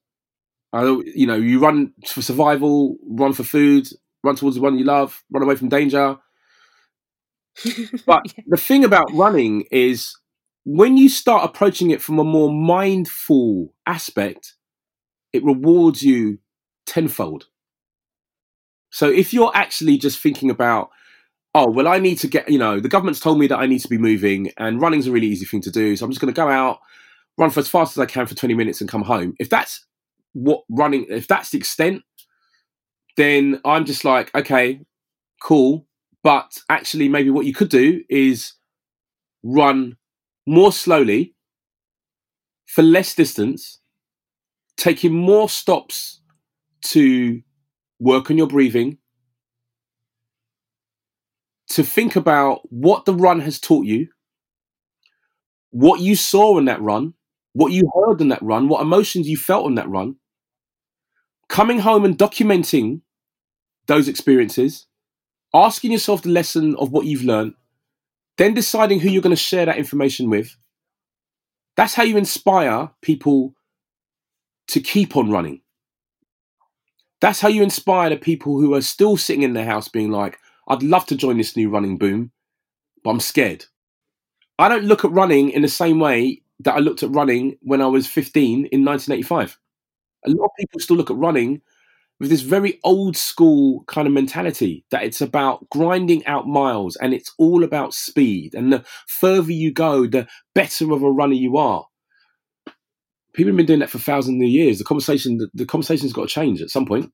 I, 0.73 0.83
you 0.83 1.25
know, 1.25 1.33
you 1.33 1.57
run 1.57 1.91
for 2.05 2.21
survival, 2.21 2.97
run 3.09 3.33
for 3.33 3.43
food, 3.43 3.87
run 4.23 4.35
towards 4.35 4.57
the 4.57 4.61
one 4.61 4.77
you 4.77 4.85
love, 4.85 5.23
run 5.31 5.41
away 5.41 5.55
from 5.55 5.69
danger. 5.69 6.19
But 8.05 8.31
the 8.45 8.57
thing 8.57 8.83
about 8.83 9.11
running 9.11 9.65
is 9.71 10.15
when 10.65 10.97
you 10.97 11.07
start 11.09 11.45
approaching 11.45 11.91
it 11.91 12.01
from 12.01 12.19
a 12.19 12.23
more 12.23 12.51
mindful 12.51 13.73
aspect, 13.85 14.55
it 15.31 15.43
rewards 15.43 16.01
you 16.03 16.39
tenfold. 16.85 17.45
So 18.89 19.09
if 19.09 19.33
you're 19.33 19.51
actually 19.53 19.97
just 19.97 20.19
thinking 20.19 20.49
about, 20.49 20.89
oh, 21.53 21.69
well, 21.69 21.87
I 21.87 21.99
need 21.99 22.17
to 22.19 22.27
get, 22.27 22.49
you 22.49 22.57
know, 22.57 22.79
the 22.79 22.89
government's 22.89 23.19
told 23.19 23.39
me 23.39 23.47
that 23.47 23.59
I 23.59 23.67
need 23.67 23.79
to 23.79 23.87
be 23.87 23.99
moving 23.99 24.51
and 24.57 24.81
running's 24.81 25.07
a 25.07 25.11
really 25.11 25.27
easy 25.27 25.45
thing 25.45 25.61
to 25.61 25.71
do. 25.71 25.95
So 25.95 26.03
I'm 26.03 26.11
just 26.11 26.19
going 26.19 26.33
to 26.33 26.37
go 26.37 26.49
out, 26.49 26.79
run 27.37 27.51
for 27.51 27.59
as 27.59 27.67
fast 27.67 27.95
as 27.95 28.01
I 28.01 28.05
can 28.07 28.25
for 28.25 28.35
20 28.35 28.55
minutes 28.55 28.81
and 28.81 28.89
come 28.89 29.03
home. 29.03 29.35
If 29.39 29.49
that's 29.49 29.85
what 30.33 30.63
running, 30.69 31.05
if 31.09 31.27
that's 31.27 31.51
the 31.51 31.59
extent, 31.59 32.01
then 33.17 33.61
I'm 33.63 33.85
just 33.85 34.03
like, 34.03 34.33
okay, 34.33 34.81
cool. 35.41 35.85
But 36.23 36.57
actually, 36.69 37.07
maybe 37.07 37.29
what 37.29 37.45
you 37.45 37.53
could 37.53 37.69
do 37.69 38.03
is 38.09 38.53
run 39.43 39.97
more 40.45 40.71
slowly 40.71 41.33
for 42.67 42.81
less 42.81 43.15
distance 43.15 43.79
taking 44.77 45.13
more 45.13 45.49
stops 45.49 46.21
to 46.81 47.41
work 47.99 48.29
on 48.29 48.37
your 48.37 48.47
breathing, 48.47 48.97
to 51.69 51.83
think 51.83 52.15
about 52.15 52.61
what 52.71 53.05
the 53.05 53.13
run 53.13 53.39
has 53.39 53.59
taught 53.59 53.85
you, 53.85 54.07
what 55.71 55.99
you 55.99 56.15
saw 56.15 56.57
in 56.57 56.65
that 56.65 56.81
run, 56.81 57.13
what 57.53 57.71
you 57.71 57.89
heard 57.93 58.21
in 58.21 58.29
that 58.29 58.41
run, 58.41 58.67
what 58.67 58.81
emotions 58.81 59.27
you 59.27 59.37
felt 59.37 59.65
on 59.65 59.75
that 59.75 59.89
run, 59.89 60.15
coming 61.49 61.79
home 61.79 62.05
and 62.05 62.17
documenting 62.17 63.01
those 63.87 64.07
experiences, 64.07 64.87
asking 65.53 65.91
yourself 65.91 66.21
the 66.21 66.29
lesson 66.29 66.75
of 66.77 66.91
what 66.91 67.05
you've 67.05 67.23
learned, 67.23 67.53
then 68.37 68.53
deciding 68.53 68.99
who 68.99 69.09
you're 69.09 69.21
going 69.21 69.35
to 69.35 69.41
share 69.41 69.65
that 69.65 69.77
information 69.77 70.29
with. 70.29 70.55
That's 71.77 71.93
how 71.93 72.03
you 72.03 72.17
inspire 72.17 72.89
people 73.01 73.53
to 74.69 74.79
keep 74.79 75.15
on 75.15 75.29
running. 75.29 75.61
That's 77.21 77.39
how 77.39 77.47
you 77.47 77.63
inspire 77.63 78.09
the 78.09 78.17
people 78.17 78.59
who 78.59 78.73
are 78.73 78.81
still 78.81 79.17
sitting 79.17 79.43
in 79.43 79.53
their 79.53 79.65
house 79.65 79.87
being 79.87 80.11
like, 80.11 80.37
I'd 80.67 80.83
love 80.83 81.05
to 81.07 81.15
join 81.15 81.37
this 81.37 81.55
new 81.55 81.69
running 81.69 81.97
boom, 81.97 82.31
but 83.03 83.11
I'm 83.11 83.19
scared. 83.19 83.65
I 84.57 84.69
don't 84.69 84.85
look 84.85 85.05
at 85.05 85.11
running 85.11 85.49
in 85.49 85.61
the 85.61 85.67
same 85.67 85.99
way 85.99 86.41
that 86.59 86.75
I 86.75 86.79
looked 86.79 87.03
at 87.03 87.11
running 87.11 87.57
when 87.61 87.81
I 87.81 87.87
was 87.87 88.07
15 88.07 88.65
in 88.67 88.85
1985. 88.85 89.57
A 90.25 90.29
lot 90.29 90.45
of 90.45 90.51
people 90.57 90.79
still 90.79 90.95
look 90.95 91.11
at 91.11 91.17
running 91.17 91.61
with 92.19 92.29
this 92.29 92.41
very 92.41 92.79
old 92.83 93.17
school 93.17 93.83
kind 93.87 94.07
of 94.07 94.13
mentality 94.13 94.85
that 94.91 95.03
it's 95.03 95.21
about 95.21 95.69
grinding 95.69 96.25
out 96.25 96.47
miles 96.47 96.95
and 96.97 97.13
it's 97.13 97.33
all 97.37 97.63
about 97.63 97.93
speed. 97.93 98.53
And 98.53 98.71
the 98.71 98.85
further 99.07 99.51
you 99.51 99.73
go, 99.73 100.07
the 100.07 100.27
better 100.53 100.91
of 100.93 101.03
a 101.03 101.11
runner 101.11 101.33
you 101.33 101.57
are. 101.57 101.85
People 103.33 103.49
have 103.49 103.57
been 103.57 103.65
doing 103.65 103.79
that 103.79 103.89
for 103.89 103.99
thousands 103.99 104.41
of 104.41 104.47
years. 104.47 104.77
The 104.77 104.85
conversation, 104.85 105.37
the, 105.37 105.49
the 105.53 105.65
conversation's 105.65 106.13
got 106.13 106.29
to 106.29 106.33
change 106.33 106.61
at 106.61 106.69
some 106.69 106.85
point. 106.85 107.11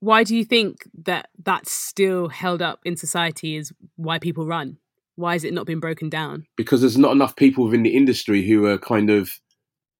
Why 0.00 0.24
do 0.24 0.34
you 0.34 0.44
think 0.44 0.88
that 1.04 1.28
that's 1.42 1.70
still 1.70 2.28
held 2.28 2.62
up 2.62 2.80
in 2.84 2.96
society? 2.96 3.56
Is 3.56 3.72
why 3.96 4.18
people 4.18 4.46
run? 4.46 4.78
Why 5.16 5.34
has 5.34 5.44
it 5.44 5.52
not 5.52 5.66
been 5.66 5.80
broken 5.80 6.08
down? 6.08 6.46
Because 6.56 6.80
there's 6.80 6.98
not 6.98 7.12
enough 7.12 7.36
people 7.36 7.64
within 7.64 7.82
the 7.82 7.94
industry 7.94 8.42
who 8.42 8.66
are 8.66 8.78
kind 8.78 9.10
of 9.10 9.30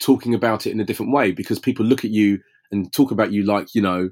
talking 0.01 0.35
about 0.35 0.67
it 0.67 0.73
in 0.73 0.81
a 0.81 0.85
different 0.85 1.13
way. 1.13 1.31
Because 1.31 1.59
people 1.59 1.85
look 1.85 2.05
at 2.07 2.11
you 2.11 2.41
and 2.71 2.93
talk 2.93 3.11
about 3.11 3.33
you 3.33 3.45
like 3.45 3.75
you 3.75 3.83
know 3.83 4.11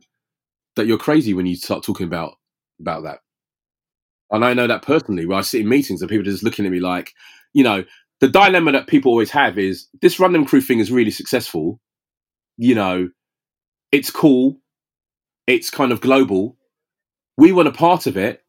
that 0.77 0.87
you're 0.87 0.99
crazy 0.99 1.35
when 1.35 1.47
you 1.47 1.57
start 1.57 1.85
talking 1.85 2.07
about 2.07 2.35
about 2.81 3.05
that. 3.05 3.19
And 4.31 4.45
I 4.45 4.55
know 4.55 4.67
that 4.67 4.83
personally, 4.83 5.27
where 5.27 5.39
I 5.39 5.43
sit 5.43 5.61
in 5.61 5.69
meetings 5.69 6.01
and 6.01 6.09
people 6.09 6.27
are 6.27 6.31
just 6.31 6.43
looking 6.43 6.65
at 6.65 6.73
me 6.73 6.81
like, 6.81 7.13
you 7.53 7.63
know, 7.63 7.85
the 8.21 8.29
dilemma 8.29 8.73
that 8.73 8.87
people 8.87 9.11
always 9.11 9.31
have 9.31 9.59
is 9.59 9.89
this 10.01 10.17
Dem 10.17 10.47
Crew 10.47 10.61
thing 10.61 10.79
is 10.79 10.91
really 10.91 11.11
successful. 11.11 11.81
You 12.57 12.75
know, 12.75 13.11
it's 13.91 14.11
cool, 14.11 14.61
it's 15.47 15.71
kind 15.71 15.93
of 15.93 16.01
global. 16.01 16.57
We 17.37 17.53
want 17.53 17.69
a 17.69 17.73
part 17.73 18.07
of 18.07 18.17
it, 18.17 18.43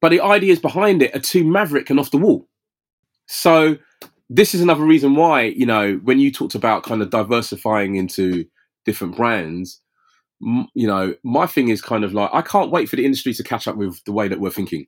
but 0.00 0.10
the 0.10 0.20
ideas 0.20 0.58
behind 0.58 1.02
it 1.02 1.14
are 1.14 1.20
too 1.20 1.44
maverick 1.44 1.90
and 1.90 2.00
off 2.00 2.10
the 2.10 2.18
wall. 2.18 2.48
So 3.26 3.76
this 4.30 4.54
is 4.54 4.60
another 4.60 4.84
reason 4.84 5.14
why, 5.14 5.42
you 5.42 5.66
know, 5.66 6.00
when 6.04 6.18
you 6.18 6.30
talked 6.32 6.54
about 6.54 6.84
kind 6.84 7.02
of 7.02 7.10
diversifying 7.10 7.96
into 7.96 8.46
different 8.84 9.16
brands, 9.16 9.80
you 10.74 10.86
know, 10.86 11.14
my 11.22 11.46
thing 11.46 11.68
is 11.68 11.80
kind 11.80 12.04
of 12.04 12.12
like 12.12 12.30
I 12.32 12.42
can't 12.42 12.70
wait 12.70 12.88
for 12.88 12.96
the 12.96 13.04
industry 13.04 13.32
to 13.34 13.42
catch 13.42 13.68
up 13.68 13.76
with 13.76 14.02
the 14.04 14.12
way 14.12 14.28
that 14.28 14.40
we're 14.40 14.50
thinking, 14.50 14.86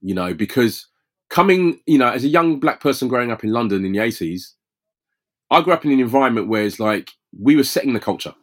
you 0.00 0.14
know, 0.14 0.34
because 0.34 0.86
coming, 1.30 1.80
you 1.86 1.98
know, 1.98 2.10
as 2.10 2.24
a 2.24 2.28
young 2.28 2.60
black 2.60 2.80
person 2.80 3.08
growing 3.08 3.30
up 3.30 3.42
in 3.42 3.52
London 3.52 3.84
in 3.84 3.92
the 3.92 3.98
80s, 3.98 4.52
I 5.50 5.62
grew 5.62 5.72
up 5.72 5.84
in 5.84 5.92
an 5.92 6.00
environment 6.00 6.48
where 6.48 6.64
it's 6.64 6.78
like 6.78 7.10
we 7.38 7.56
were 7.56 7.64
setting 7.64 7.94
the 7.94 8.00
culture. 8.00 8.34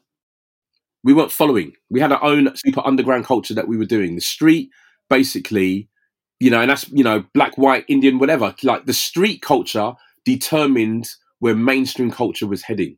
We 1.04 1.14
weren't 1.14 1.32
following. 1.32 1.74
We 1.90 2.00
had 2.00 2.12
our 2.12 2.24
own 2.24 2.56
super 2.56 2.82
underground 2.86 3.26
culture 3.26 3.54
that 3.54 3.68
we 3.68 3.78
were 3.78 3.86
doing. 3.86 4.16
The 4.16 4.22
street, 4.22 4.70
basically, 5.10 5.90
you 6.40 6.50
know, 6.50 6.62
and 6.62 6.70
that's, 6.70 6.90
you 6.90 7.04
know, 7.04 7.24
black, 7.34 7.58
white, 7.58 7.86
Indian, 7.88 8.20
whatever. 8.20 8.54
Like 8.64 8.86
the 8.86 8.94
street 8.94 9.42
culture 9.42 9.94
determined 10.26 11.08
where 11.40 11.56
mainstream 11.56 12.12
culture 12.12 12.48
was 12.48 12.64
heading. 12.64 12.98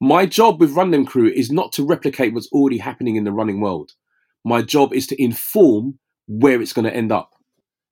My 0.00 0.26
job 0.26 0.60
with 0.60 0.72
Run 0.72 0.90
Dem 0.90 1.06
Crew 1.06 1.28
is 1.28 1.50
not 1.50 1.72
to 1.72 1.84
replicate 1.84 2.34
what's 2.34 2.50
already 2.52 2.78
happening 2.78 3.16
in 3.16 3.24
the 3.24 3.32
running 3.32 3.60
world. 3.60 3.92
My 4.44 4.60
job 4.62 4.92
is 4.92 5.06
to 5.08 5.22
inform 5.22 5.98
where 6.26 6.60
it's 6.60 6.72
going 6.72 6.84
to 6.84 6.94
end 6.94 7.12
up. 7.12 7.30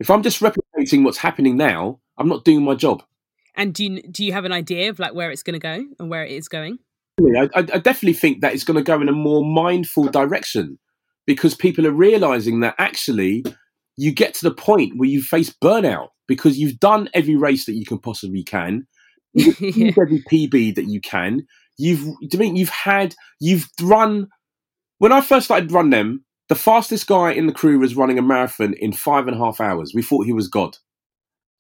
If 0.01 0.11
I'm 0.11 0.23
just 0.23 0.41
replicating 0.41 1.05
what's 1.05 1.19
happening 1.19 1.57
now, 1.57 2.01
I'm 2.19 2.29
not 2.29 2.45
doing 2.45 2.65
my 2.65 2.75
job. 2.75 3.03
And 3.55 3.73
do 3.73 3.85
you, 3.85 4.03
do 4.03 4.25
you 4.25 4.33
have 4.33 4.45
an 4.45 4.53
idea 4.53 4.91
of 4.91 4.99
like 4.99 5.15
where 5.15 5.31
it's 5.31 5.43
going 5.43 5.55
to 5.55 5.61
go 5.61 5.85
and 5.99 6.11
where 6.11 6.25
it 6.25 6.33
is 6.33 6.49
going? 6.49 6.79
I, 7.21 7.49
I 7.55 7.62
definitely 7.62 8.15
think 8.15 8.41
that 8.41 8.55
it's 8.55 8.65
going 8.65 8.79
to 8.79 8.83
go 8.83 9.01
in 9.01 9.09
a 9.09 9.12
more 9.12 9.45
mindful 9.45 10.05
direction 10.09 10.79
because 11.27 11.55
people 11.55 11.87
are 11.87 11.93
realizing 11.93 12.61
that 12.61 12.75
actually 12.79 13.45
you 13.97 14.12
get 14.12 14.35
to 14.35 14.45
the 14.45 14.55
point 14.55 14.95
where 14.97 15.09
you 15.09 15.23
face 15.23 15.55
burnout 15.62 16.09
because 16.27 16.59
you've 16.59 16.81
done 16.81 17.09
every 17.15 17.37
race 17.37 17.67
that 17.67 17.75
you 17.75 17.85
can 17.85 17.99
possibly 17.99 18.43
can, 18.43 18.87
you've 19.35 19.61
yeah. 19.61 19.93
every 20.01 20.23
PB 20.31 20.75
that 20.75 20.87
you 20.87 21.01
can, 21.01 21.47
You've, 21.79 22.15
I 22.33 22.37
mean, 22.37 22.57
you've 22.57 22.69
had, 22.69 23.15
you've 23.41 23.69
run. 23.81 24.29
When 24.99 25.13
I 25.13 25.21
first 25.21 25.47
started 25.47 25.73
Run 25.73 25.91
Dem, 25.91 26.25
the 26.49 26.55
fastest 26.55 27.07
guy 27.07 27.33
in 27.33 27.47
the 27.47 27.53
crew 27.53 27.79
was 27.79 27.97
running 27.97 28.19
a 28.19 28.23
marathon 28.23 28.75
in 28.75 28.93
five 28.93 29.27
and 29.27 29.37
a 29.37 29.39
half 29.39 29.61
hours. 29.61 29.93
We 29.95 30.03
thought 30.03 30.27
he 30.27 30.33
was 30.33 30.49
God. 30.49 30.77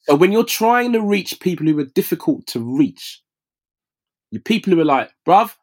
So 0.02 0.16
when 0.16 0.32
you're 0.32 0.44
trying 0.44 0.92
to 0.92 1.00
reach 1.00 1.40
people 1.40 1.66
who 1.66 1.78
are 1.78 1.84
difficult 1.84 2.46
to 2.48 2.60
reach, 2.60 3.22
you 4.30 4.40
people 4.40 4.72
who 4.72 4.80
are 4.80 4.84
like, 4.84 5.10
bruv, 5.26 5.54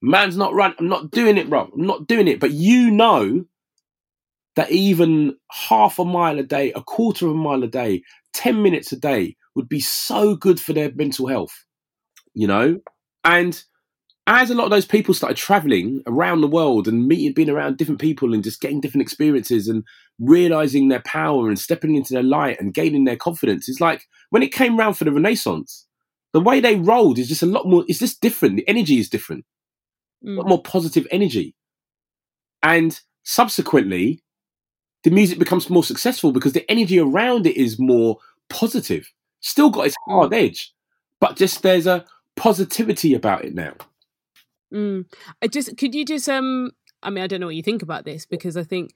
man's 0.00 0.36
not 0.36 0.54
run. 0.54 0.74
I'm 0.78 0.88
not 0.88 1.10
doing 1.10 1.36
it, 1.36 1.50
bro. 1.50 1.70
I'm 1.72 1.86
not 1.86 2.06
doing 2.06 2.28
it. 2.28 2.40
But 2.40 2.52
you 2.52 2.90
know 2.90 3.44
that 4.56 4.70
even 4.70 5.36
half 5.50 5.98
a 5.98 6.04
mile 6.04 6.38
a 6.38 6.42
day, 6.42 6.72
a 6.72 6.82
quarter 6.82 7.26
of 7.26 7.32
a 7.32 7.36
mile 7.36 7.62
a 7.62 7.68
day, 7.68 8.02
10 8.34 8.62
minutes 8.62 8.92
a 8.92 8.96
day 8.96 9.36
would 9.54 9.68
be 9.68 9.80
so 9.80 10.34
good 10.34 10.60
for 10.60 10.72
their 10.72 10.92
mental 10.94 11.26
health, 11.26 11.64
you 12.34 12.46
know? 12.46 12.80
And 13.24 13.62
as 14.26 14.50
a 14.50 14.54
lot 14.54 14.64
of 14.64 14.70
those 14.70 14.86
people 14.86 15.14
started 15.14 15.36
traveling 15.36 16.02
around 16.06 16.40
the 16.40 16.46
world 16.48 16.86
and 16.86 17.08
meeting, 17.08 17.32
being 17.32 17.50
around 17.50 17.76
different 17.76 18.00
people 18.00 18.32
and 18.32 18.44
just 18.44 18.60
getting 18.60 18.80
different 18.80 19.02
experiences 19.02 19.66
and 19.66 19.82
realizing 20.20 20.88
their 20.88 21.00
power 21.00 21.48
and 21.48 21.58
stepping 21.58 21.96
into 21.96 22.14
their 22.14 22.22
light 22.22 22.60
and 22.60 22.74
gaining 22.74 23.04
their 23.04 23.16
confidence, 23.16 23.68
it's 23.68 23.80
like 23.80 24.06
when 24.30 24.42
it 24.42 24.52
came 24.52 24.78
around 24.78 24.94
for 24.94 25.04
the 25.04 25.12
Renaissance, 25.12 25.86
the 26.32 26.40
way 26.40 26.60
they 26.60 26.76
rolled 26.76 27.18
is 27.18 27.28
just 27.28 27.42
a 27.42 27.46
lot 27.46 27.66
more, 27.66 27.84
it's 27.88 27.98
just 27.98 28.20
different. 28.20 28.56
The 28.56 28.68
energy 28.68 28.98
is 28.98 29.08
different, 29.08 29.44
mm. 30.24 30.34
a 30.34 30.36
lot 30.36 30.46
mm. 30.46 30.50
more 30.50 30.62
positive 30.62 31.06
energy. 31.10 31.56
And 32.62 32.98
subsequently, 33.24 34.22
the 35.02 35.10
music 35.10 35.40
becomes 35.40 35.68
more 35.68 35.82
successful 35.82 36.30
because 36.30 36.52
the 36.52 36.70
energy 36.70 37.00
around 37.00 37.44
it 37.46 37.56
is 37.56 37.76
more 37.78 38.18
positive. 38.48 39.12
Still 39.40 39.70
got 39.70 39.86
its 39.86 39.96
hard 40.06 40.30
mm. 40.30 40.44
edge, 40.46 40.72
but 41.18 41.34
just 41.34 41.62
there's 41.62 41.88
a 41.88 42.04
positivity 42.36 43.14
about 43.14 43.44
it 43.44 43.54
now. 43.54 43.74
Mm. 44.72 45.06
I 45.42 45.46
just 45.46 45.76
could 45.76 45.94
you 45.94 46.04
just 46.04 46.28
um 46.28 46.70
I 47.02 47.10
mean 47.10 47.22
I 47.22 47.26
don't 47.26 47.40
know 47.40 47.46
what 47.46 47.56
you 47.56 47.62
think 47.62 47.82
about 47.82 48.04
this 48.04 48.26
because 48.26 48.56
I 48.56 48.64
think 48.64 48.94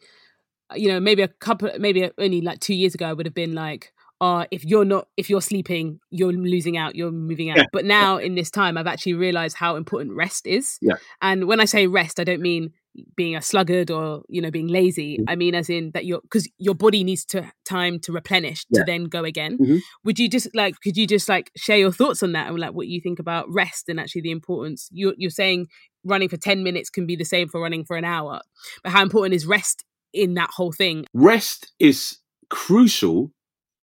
uh, 0.70 0.76
you 0.76 0.88
know 0.88 1.00
maybe 1.00 1.22
a 1.22 1.28
couple 1.28 1.70
maybe 1.78 2.10
only 2.18 2.40
like 2.40 2.60
2 2.60 2.74
years 2.74 2.94
ago 2.94 3.06
I 3.06 3.12
would 3.12 3.26
have 3.26 3.34
been 3.34 3.54
like 3.54 3.92
uh 4.20 4.46
if 4.50 4.64
you're 4.64 4.84
not 4.84 5.08
if 5.16 5.28
you're 5.28 5.42
sleeping 5.42 6.00
you're 6.10 6.32
losing 6.32 6.76
out 6.76 6.96
you're 6.96 7.12
moving 7.12 7.50
out 7.50 7.58
yeah. 7.58 7.64
but 7.72 7.84
now 7.84 8.16
in 8.16 8.34
this 8.34 8.50
time 8.50 8.78
I've 8.78 8.86
actually 8.86 9.14
realized 9.14 9.56
how 9.56 9.76
important 9.76 10.16
rest 10.16 10.46
is 10.46 10.78
yeah 10.80 10.94
and 11.20 11.46
when 11.46 11.60
I 11.60 11.66
say 11.66 11.86
rest 11.86 12.18
I 12.18 12.24
don't 12.24 12.40
mean 12.40 12.72
being 13.16 13.36
a 13.36 13.42
sluggard 13.42 13.90
or 13.90 14.22
you 14.28 14.40
know 14.40 14.50
being 14.50 14.68
lazy 14.68 15.18
mm-hmm. 15.18 15.28
i 15.28 15.36
mean 15.36 15.54
as 15.54 15.68
in 15.68 15.90
that 15.92 16.04
your 16.04 16.20
because 16.22 16.48
your 16.58 16.74
body 16.74 17.04
needs 17.04 17.24
to 17.24 17.50
time 17.64 17.98
to 17.98 18.12
replenish 18.12 18.64
yeah. 18.70 18.80
to 18.80 18.84
then 18.84 19.04
go 19.04 19.24
again 19.24 19.58
mm-hmm. 19.58 19.78
would 20.04 20.18
you 20.18 20.28
just 20.28 20.48
like 20.54 20.74
could 20.82 20.96
you 20.96 21.06
just 21.06 21.28
like 21.28 21.50
share 21.56 21.78
your 21.78 21.92
thoughts 21.92 22.22
on 22.22 22.32
that 22.32 22.48
and 22.48 22.58
like 22.58 22.72
what 22.72 22.86
you 22.86 23.00
think 23.00 23.18
about 23.18 23.46
rest 23.48 23.88
and 23.88 24.00
actually 24.00 24.20
the 24.20 24.30
importance 24.30 24.88
you're, 24.92 25.14
you're 25.16 25.30
saying 25.30 25.66
running 26.04 26.28
for 26.28 26.36
10 26.36 26.62
minutes 26.62 26.90
can 26.90 27.06
be 27.06 27.16
the 27.16 27.24
same 27.24 27.48
for 27.48 27.60
running 27.60 27.84
for 27.84 27.96
an 27.96 28.04
hour 28.04 28.40
but 28.82 28.92
how 28.92 29.02
important 29.02 29.34
is 29.34 29.46
rest 29.46 29.84
in 30.12 30.34
that 30.34 30.50
whole 30.50 30.72
thing 30.72 31.04
rest 31.12 31.72
is 31.78 32.18
crucial 32.48 33.32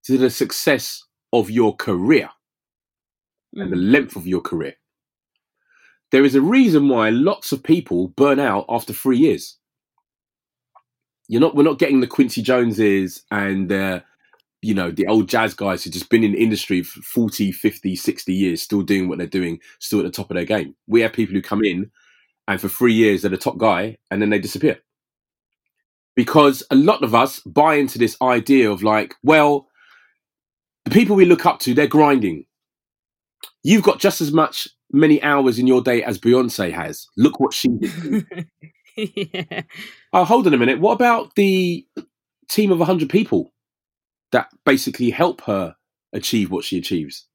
to 0.04 0.18
the 0.18 0.30
success 0.30 1.04
of 1.32 1.50
your 1.50 1.76
career 1.76 2.30
mm. 3.56 3.62
and 3.62 3.72
the 3.72 3.78
mm. 3.78 3.92
length 3.92 4.16
of 4.16 4.28
your 4.28 4.42
career 4.42 4.76
there 6.14 6.24
is 6.24 6.36
a 6.36 6.42
reason 6.42 6.90
why 6.90 7.10
lots 7.10 7.52
of 7.52 7.64
people 7.64 8.10
burn 8.10 8.40
out 8.40 8.66
after 8.70 8.94
three 8.94 9.18
years. 9.18 9.58
You're 11.28 11.42
not. 11.42 11.56
We're 11.56 11.64
not 11.64 11.80
getting 11.80 12.02
the 12.02 12.08
Quincy 12.08 12.44
Joneses 12.44 13.24
and 13.32 13.72
uh, 13.72 14.02
you 14.62 14.76
know 14.76 14.92
the 14.92 15.08
old 15.08 15.28
jazz 15.28 15.56
guys 15.56 15.84
who've 15.84 15.92
just 15.92 16.12
been 16.12 16.24
in 16.24 16.34
the 16.34 16.44
industry 16.44 16.84
for 16.84 17.02
40, 17.02 17.52
50, 17.52 17.96
60 17.96 18.32
years, 18.32 18.62
still 18.62 18.84
doing 18.84 19.10
what 19.10 19.18
they're 19.18 19.26
doing, 19.26 19.60
still 19.80 20.00
at 20.02 20.06
the 20.06 20.12
top 20.12 20.30
of 20.30 20.36
their 20.36 20.46
game. 20.46 20.76
We 20.86 21.02
have 21.02 21.14
people 21.14 21.34
who 21.34 21.42
come 21.42 21.64
in 21.64 21.90
and 22.48 22.62
for 22.62 22.70
three 22.70 22.94
years 22.94 23.24
they're 23.24 23.32
the 23.32 23.38
top 23.38 23.58
guy 23.58 23.98
and 24.12 24.22
then 24.22 24.30
they 24.30 24.38
disappear. 24.38 24.80
Because 26.16 26.62
a 26.70 26.76
lot 26.76 27.04
of 27.04 27.16
us 27.16 27.40
buy 27.40 27.76
into 27.76 27.98
this 27.98 28.18
idea 28.22 28.70
of 28.70 28.84
like, 28.84 29.16
well, 29.24 29.68
the 30.86 30.92
people 30.92 31.16
we 31.16 31.26
look 31.26 31.48
up 31.48 31.60
to, 31.62 31.74
they're 31.74 31.88
grinding. 31.88 32.46
You've 33.64 33.82
got 33.82 34.00
just 34.00 34.22
as 34.22 34.32
much 34.32 34.68
many 34.94 35.22
hours 35.24 35.60
in 35.60 35.68
your 35.68 35.82
day 35.82 36.04
as 36.04 36.20
Beyonce 36.20 36.72
has. 36.72 37.08
Look 37.18 37.40
what 37.40 37.54
she 37.54 37.68
did. 37.68 38.48
yeah. 38.96 39.64
Oh, 40.14 40.24
hold 40.24 40.48
on 40.48 40.54
a 40.54 40.58
minute. 40.58 40.80
What 40.80 40.94
about 40.94 41.36
the 41.36 41.86
team 42.48 42.72
of 42.72 42.78
100 42.78 43.10
people 43.10 43.52
that 44.32 44.50
basically 44.64 45.10
help 45.10 45.42
her 45.42 45.76
achieve 46.14 46.52
what 46.52 46.64
she 46.64 46.78
achieves? 46.78 47.28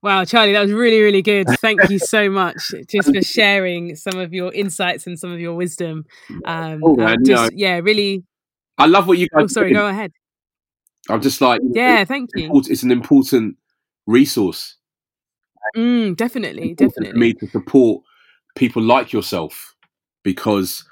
Wow, 0.00 0.24
Charlie, 0.24 0.52
that 0.52 0.62
was 0.62 0.72
really, 0.72 1.00
really 1.00 1.22
good. 1.22 1.46
Thank 1.60 1.90
you 1.90 1.98
so 1.98 2.30
much 2.30 2.56
just 2.88 3.12
for 3.12 3.22
sharing 3.22 3.94
some 3.96 4.18
of 4.18 4.32
your 4.32 4.52
insights 4.54 5.06
and 5.06 5.18
some 5.18 5.32
of 5.32 5.40
your 5.40 5.54
wisdom. 5.54 6.04
Um, 6.46 6.80
oh, 6.82 6.94
man, 6.94 7.18
just, 7.24 7.52
yeah, 7.54 7.80
really. 7.80 8.24
I 8.78 8.86
love 8.86 9.08
what 9.08 9.18
you 9.18 9.26
guys. 9.28 9.44
Oh, 9.44 9.46
sorry, 9.48 9.72
go 9.72 9.88
ahead. 9.88 10.12
I'm 11.10 11.20
just 11.20 11.40
like, 11.40 11.60
yeah, 11.64 12.04
thank 12.04 12.30
you. 12.36 12.50
It's 12.54 12.82
an 12.82 12.92
important 12.92 13.56
resource. 14.06 14.77
Mm, 15.76 16.16
definitely, 16.16 16.74
definitely. 16.74 17.18
Me 17.18 17.32
to 17.34 17.48
support 17.48 18.02
people 18.56 18.82
like 18.82 19.12
yourself 19.12 19.74
because 20.22 20.84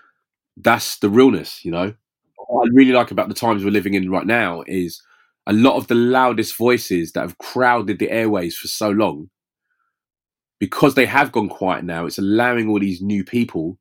that's 0.57 0.99
the 0.99 1.11
realness, 1.11 1.65
you 1.65 1.71
know. 1.71 1.95
What 2.49 2.69
I 2.69 2.71
really 2.73 2.93
like 2.93 3.11
about 3.11 3.29
the 3.29 3.35
times 3.35 3.65
we're 3.65 3.71
living 3.71 3.95
in 3.95 4.11
right 4.11 4.27
now 4.27 4.63
is 4.67 5.03
a 5.47 5.53
lot 5.53 5.77
of 5.77 5.89
the 5.89 5.95
loudest 5.95 6.57
voices 6.57 7.13
that 7.13 7.21
have 7.21 7.39
crowded 7.39 7.99
the 7.99 8.11
airways 8.11 8.57
for 8.57 8.69
so 8.69 8.91
long, 8.91 9.31
because 10.59 10.95
they 10.95 11.07
have 11.07 11.33
gone 11.33 11.49
quiet 11.49 11.85
now, 11.85 12.07
it's 12.07 12.19
allowing 12.19 12.69
all 12.69 12.81
these 12.81 13.03
new 13.03 13.25
people 13.25 13.79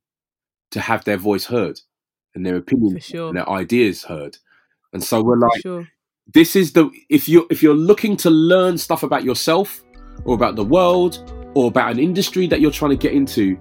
to 0.71 0.81
have 0.81 1.05
their 1.05 1.17
voice 1.17 1.45
heard 1.45 1.79
and 2.33 2.45
their 2.45 2.57
opinions 2.57 3.05
sure. 3.05 3.29
and 3.29 3.37
their 3.37 3.49
ideas 3.49 4.03
heard. 4.03 4.37
And 4.91 5.03
so 5.03 5.23
we're 5.23 5.37
like, 5.37 5.61
sure. 5.61 5.87
this 6.33 6.55
is 6.55 6.73
the 6.73 6.89
if 7.09 7.29
you 7.29 7.47
if 7.49 7.63
you're 7.63 7.73
looking 7.75 8.17
to 8.17 8.29
learn 8.29 8.77
stuff 8.77 9.03
about 9.03 9.23
yourself 9.23 9.84
or 10.23 10.36
about 10.36 10.56
the 10.56 10.63
world 10.63 11.32
or 11.56 11.67
about 11.67 11.91
an 11.91 11.99
industry 11.99 12.47
that 12.47 12.62
you're 12.62 12.71
trying 12.71 12.91
to 12.91 12.97
get 12.97 13.13
into, 13.13 13.58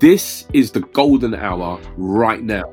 this 0.00 0.46
is 0.52 0.70
the 0.72 0.80
golden 0.80 1.34
hour 1.34 1.80
right 1.96 2.42
now. 2.42 2.64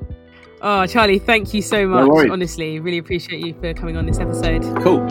Oh, 0.62 0.86
Charlie, 0.86 1.20
thank 1.20 1.54
you 1.54 1.62
so 1.62 1.88
much. 1.88 2.08
No 2.08 2.34
honestly, 2.34 2.80
really 2.80 3.00
appreciate 3.00 3.46
you 3.46 3.54
for 3.60 3.74
coming 3.74 3.98
on 3.98 4.06
this 4.06 4.20
episode. 4.20 4.62
Cool. 4.82 5.08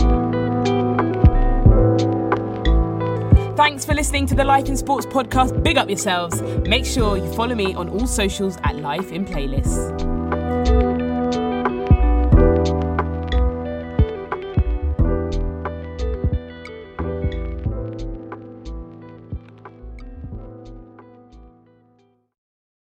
Thanks 3.57 3.85
for 3.85 3.95
listening 3.95 4.27
to 4.27 4.35
the 4.35 4.45
Life 4.45 4.69
in 4.69 4.77
Sports 4.77 5.07
podcast. 5.07 5.63
Big 5.63 5.77
up 5.77 5.89
yourselves. 5.89 6.41
Make 6.67 6.87
sure 6.87 7.17
you 7.17 7.33
follow 7.35 7.55
me 7.55 7.75
on 7.75 7.89
all 7.89 8.07
socials 8.07 8.57
at 8.65 8.77
Life 8.77 9.13
in 9.13 9.25
Playlists. 9.25 10.10